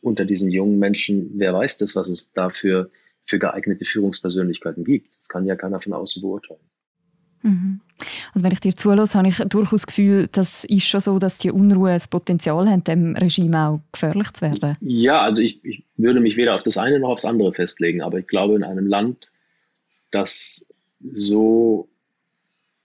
unter 0.00 0.24
diesen 0.24 0.50
jungen 0.50 0.78
Menschen, 0.78 1.30
wer 1.34 1.52
weiß 1.52 1.76
das, 1.76 1.94
was 1.94 2.08
es 2.08 2.32
dafür 2.32 2.90
für 3.26 3.38
geeignete 3.38 3.84
Führungspersönlichkeiten 3.84 4.82
gibt. 4.82 5.14
Das 5.18 5.28
kann 5.28 5.44
ja 5.44 5.56
keiner 5.56 5.82
von 5.82 5.92
außen 5.92 6.22
beurteilen. 6.22 6.60
Mhm. 7.42 7.80
Also 8.34 8.44
wenn 8.44 8.52
ich 8.52 8.60
dir 8.60 8.74
zulasse, 8.74 9.18
habe 9.18 9.28
ich 9.28 9.36
durchaus 9.36 9.82
das 9.82 9.86
Gefühl, 9.86 10.28
das 10.32 10.64
ist 10.64 10.86
schon 10.86 11.00
so, 11.00 11.18
dass 11.18 11.38
die 11.38 11.50
Unruhe 11.50 11.92
das 11.92 12.08
Potenzial 12.08 12.68
haben, 12.68 12.84
dem 12.84 13.16
Regime 13.16 13.68
auch 13.68 13.80
gefährlich 13.92 14.32
zu 14.32 14.42
werden. 14.42 14.76
Ja, 14.80 15.20
also 15.20 15.42
ich, 15.42 15.64
ich 15.64 15.84
würde 15.96 16.20
mich 16.20 16.36
weder 16.36 16.54
auf 16.54 16.62
das 16.62 16.78
eine 16.78 16.98
noch 16.98 17.10
aufs 17.10 17.24
andere 17.24 17.52
festlegen, 17.52 18.02
aber 18.02 18.18
ich 18.18 18.26
glaube, 18.26 18.56
in 18.56 18.64
einem 18.64 18.86
Land, 18.86 19.30
das 20.10 20.68
so 21.12 21.88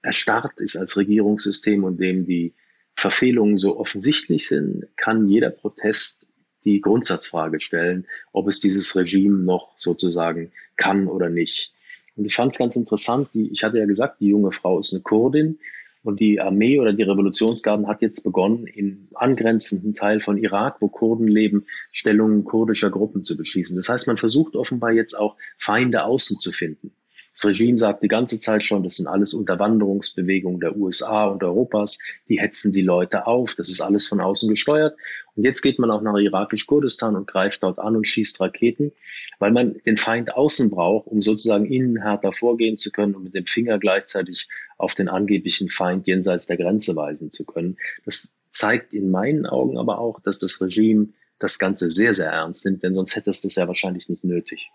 erstarrt 0.01 0.59
ist 0.59 0.77
als 0.77 0.97
Regierungssystem 0.97 1.83
und 1.83 1.99
dem 1.99 2.25
die 2.25 2.53
Verfehlungen 2.95 3.57
so 3.57 3.77
offensichtlich 3.77 4.47
sind, 4.47 4.85
kann 4.95 5.27
jeder 5.27 5.49
Protest 5.49 6.27
die 6.63 6.81
Grundsatzfrage 6.81 7.59
stellen, 7.59 8.07
ob 8.31 8.47
es 8.47 8.59
dieses 8.59 8.95
Regime 8.95 9.37
noch 9.43 9.73
sozusagen 9.77 10.51
kann 10.77 11.07
oder 11.07 11.29
nicht. 11.29 11.73
Und 12.15 12.25
ich 12.25 12.35
fand 12.35 12.53
es 12.53 12.57
ganz 12.57 12.75
interessant, 12.75 13.29
die, 13.33 13.49
ich 13.51 13.63
hatte 13.63 13.77
ja 13.77 13.85
gesagt, 13.85 14.21
die 14.21 14.27
junge 14.27 14.51
Frau 14.51 14.79
ist 14.79 14.93
eine 14.93 15.03
Kurdin 15.03 15.59
und 16.03 16.19
die 16.19 16.39
Armee 16.39 16.79
oder 16.79 16.93
die 16.93 17.03
Revolutionsgarden 17.03 17.87
hat 17.87 18.01
jetzt 18.01 18.23
begonnen, 18.23 18.67
in 18.67 19.07
angrenzenden 19.15 19.93
Teil 19.93 20.21
von 20.21 20.37
Irak, 20.37 20.77
wo 20.79 20.87
Kurden 20.87 21.27
leben, 21.27 21.65
Stellungen 21.91 22.43
kurdischer 22.43 22.89
Gruppen 22.89 23.23
zu 23.23 23.35
beschießen. 23.35 23.75
Das 23.75 23.89
heißt, 23.89 24.07
man 24.07 24.17
versucht 24.17 24.55
offenbar 24.55 24.91
jetzt 24.91 25.15
auch 25.15 25.35
Feinde 25.57 26.03
außen 26.03 26.37
zu 26.37 26.51
finden. 26.51 26.91
Das 27.35 27.45
Regime 27.45 27.77
sagt 27.77 28.01
die 28.01 28.07
ganze 28.07 28.39
Zeit 28.39 28.63
schon, 28.63 28.81
das 28.83 28.95
sind 28.95 29.07
alles 29.07 29.33
Unterwanderungsbewegungen 29.33 30.61
der 30.61 30.77
USA 30.77 31.25
und 31.25 31.43
Europas, 31.43 31.99
die 32.29 32.39
hetzen 32.39 32.71
die 32.71 32.81
Leute 32.81 33.27
auf, 33.27 33.55
das 33.55 33.69
ist 33.69 33.81
alles 33.81 34.07
von 34.07 34.21
außen 34.21 34.49
gesteuert. 34.49 34.95
Und 35.35 35.43
jetzt 35.43 35.61
geht 35.61 35.77
man 35.77 35.91
auch 35.91 36.01
nach 36.01 36.15
irakisch-Kurdistan 36.15 37.13
und 37.17 37.27
greift 37.27 37.61
dort 37.63 37.77
an 37.77 37.97
und 37.97 38.07
schießt 38.07 38.39
Raketen, 38.39 38.93
weil 39.39 39.51
man 39.51 39.75
den 39.85 39.97
Feind 39.97 40.33
außen 40.33 40.71
braucht, 40.71 41.07
um 41.07 41.21
sozusagen 41.21 41.65
innen 41.65 42.01
härter 42.01 42.31
vorgehen 42.31 42.77
zu 42.77 42.89
können 42.89 43.15
und 43.15 43.25
mit 43.25 43.35
dem 43.35 43.45
Finger 43.45 43.79
gleichzeitig 43.79 44.47
auf 44.77 44.95
den 44.95 45.09
angeblichen 45.09 45.67
Feind 45.67 46.07
jenseits 46.07 46.47
der 46.47 46.55
Grenze 46.55 46.95
weisen 46.95 47.33
zu 47.33 47.45
können. 47.45 47.75
Das 48.05 48.31
zeigt 48.51 48.93
in 48.93 49.11
meinen 49.11 49.45
Augen 49.45 49.77
aber 49.77 49.99
auch, 49.99 50.21
dass 50.21 50.39
das 50.39 50.61
Regime 50.61 51.09
das 51.39 51.59
Ganze 51.59 51.89
sehr, 51.89 52.13
sehr 52.13 52.31
ernst 52.31 52.65
nimmt, 52.65 52.81
denn 52.81 52.95
sonst 52.95 53.17
hätte 53.17 53.29
es 53.29 53.41
das 53.41 53.55
ja 53.55 53.67
wahrscheinlich 53.67 54.07
nicht 54.07 54.23
nötig. 54.23 54.71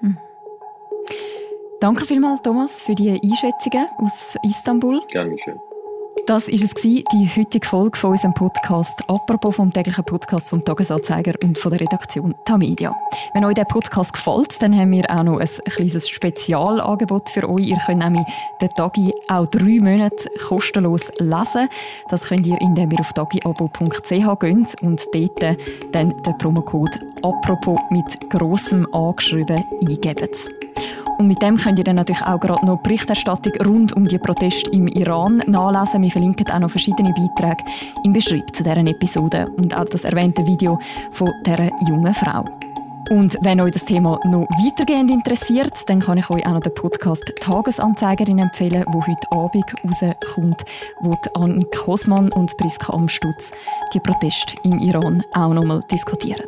Hm. 0.00 0.18
Danke 1.80 2.04
vielmals, 2.06 2.42
Thomas, 2.42 2.82
für 2.82 2.96
die 2.96 3.10
Einschätzungen 3.10 3.86
aus 3.98 4.34
Istanbul. 4.42 5.00
Dankeschön. 5.14 5.54
Das 6.26 6.48
war 6.48 6.54
es, 6.54 6.74
die 6.74 7.04
heutige 7.36 7.64
Folge 7.64 7.96
von 7.96 8.10
unserem 8.10 8.34
Podcast 8.34 9.00
«Apropos» 9.08 9.54
vom 9.54 9.70
täglichen 9.70 10.04
Podcast 10.04 10.50
vom 10.50 10.64
Tagesanzeiger 10.64 11.34
und 11.44 11.56
von 11.56 11.70
der 11.70 11.80
Redaktion 11.80 12.34
Tamedia. 12.44 12.94
Wenn 13.32 13.44
euch 13.44 13.54
der 13.54 13.64
Podcast 13.64 14.12
gefällt, 14.12 14.60
dann 14.60 14.76
haben 14.76 14.90
wir 14.90 15.08
auch 15.08 15.22
noch 15.22 15.38
ein 15.38 15.48
kleines 15.66 16.08
Spezialangebot 16.08 17.30
für 17.30 17.48
euch. 17.48 17.68
Ihr 17.68 17.78
könnt 17.86 18.00
nämlich 18.00 18.26
den 18.60 18.70
Tagi 18.70 19.14
auch 19.28 19.46
drei 19.46 19.78
Monate 19.80 20.28
kostenlos 20.48 21.12
lesen. 21.20 21.68
Das 22.10 22.24
könnt 22.24 22.44
ihr, 22.44 22.60
indem 22.60 22.90
ihr 22.90 23.00
auf 23.00 23.12
tagiabo.ch 23.12 24.10
geht 24.40 24.82
und 24.82 25.00
dort 25.14 25.56
dann 25.92 26.22
den 26.22 26.38
Promocode 26.38 26.98
«Apropos» 27.22 27.78
mit 27.90 28.28
grossem 28.30 28.92
angeschrieben 28.92 29.64
eingebt. 29.80 30.50
Und 31.18 31.26
mit 31.26 31.42
dem 31.42 31.56
könnt 31.56 31.78
ihr 31.78 31.84
dann 31.84 31.96
natürlich 31.96 32.22
auch 32.22 32.38
gerade 32.38 32.64
noch 32.64 32.78
Berichterstattung 32.78 33.52
rund 33.66 33.92
um 33.94 34.06
die 34.06 34.18
Proteste 34.18 34.70
im 34.70 34.86
Iran 34.86 35.42
nachlesen. 35.46 36.02
Wir 36.02 36.10
verlinken 36.10 36.48
auch 36.50 36.60
noch 36.60 36.70
verschiedene 36.70 37.12
Beiträge 37.12 37.64
im 38.04 38.12
Beschreibung 38.12 38.52
zu 38.52 38.62
deren 38.62 38.86
Episode 38.86 39.50
und 39.56 39.76
auch 39.76 39.84
das 39.86 40.04
erwähnte 40.04 40.46
Video 40.46 40.78
von 41.10 41.28
dieser 41.44 41.70
jungen 41.88 42.14
Frau. 42.14 42.44
Und 43.10 43.38
wenn 43.40 43.60
euch 43.60 43.72
das 43.72 43.86
Thema 43.86 44.20
noch 44.24 44.46
weitergehend 44.62 45.10
interessiert, 45.10 45.72
dann 45.86 46.00
kann 46.00 46.18
ich 46.18 46.28
euch 46.28 46.46
auch 46.46 46.52
noch 46.52 46.60
den 46.60 46.74
Podcast 46.74 47.24
Tagesanzeigerin 47.40 48.38
empfehlen, 48.38 48.84
wo 48.88 49.00
heute 49.00 49.32
Abend 49.32 49.64
rauskommt, 49.84 50.64
wo 51.00 51.16
Anne 51.34 51.64
Kosman 51.74 52.30
und 52.32 52.54
Priska 52.58 52.92
Amstutz 52.92 53.50
die 53.94 54.00
Proteste 54.00 54.56
im 54.62 54.78
Iran 54.80 55.22
auch 55.32 55.54
nochmal 55.54 55.80
diskutieren. 55.90 56.46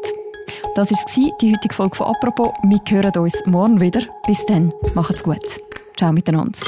Das 0.76 0.90
war 0.92 1.33
die 1.40 1.52
heutige 1.52 1.74
Folge 1.74 1.96
von 1.96 2.06
«Apropos». 2.06 2.52
Wir 2.62 2.80
hören 2.88 3.22
uns 3.22 3.35
morgen 3.46 3.80
wieder. 3.80 4.02
Bis 4.26 4.46
dann, 4.46 4.72
macht's 4.94 5.22
gut. 5.22 5.61
Ciao 5.96 6.12
miteinander. 6.12 6.59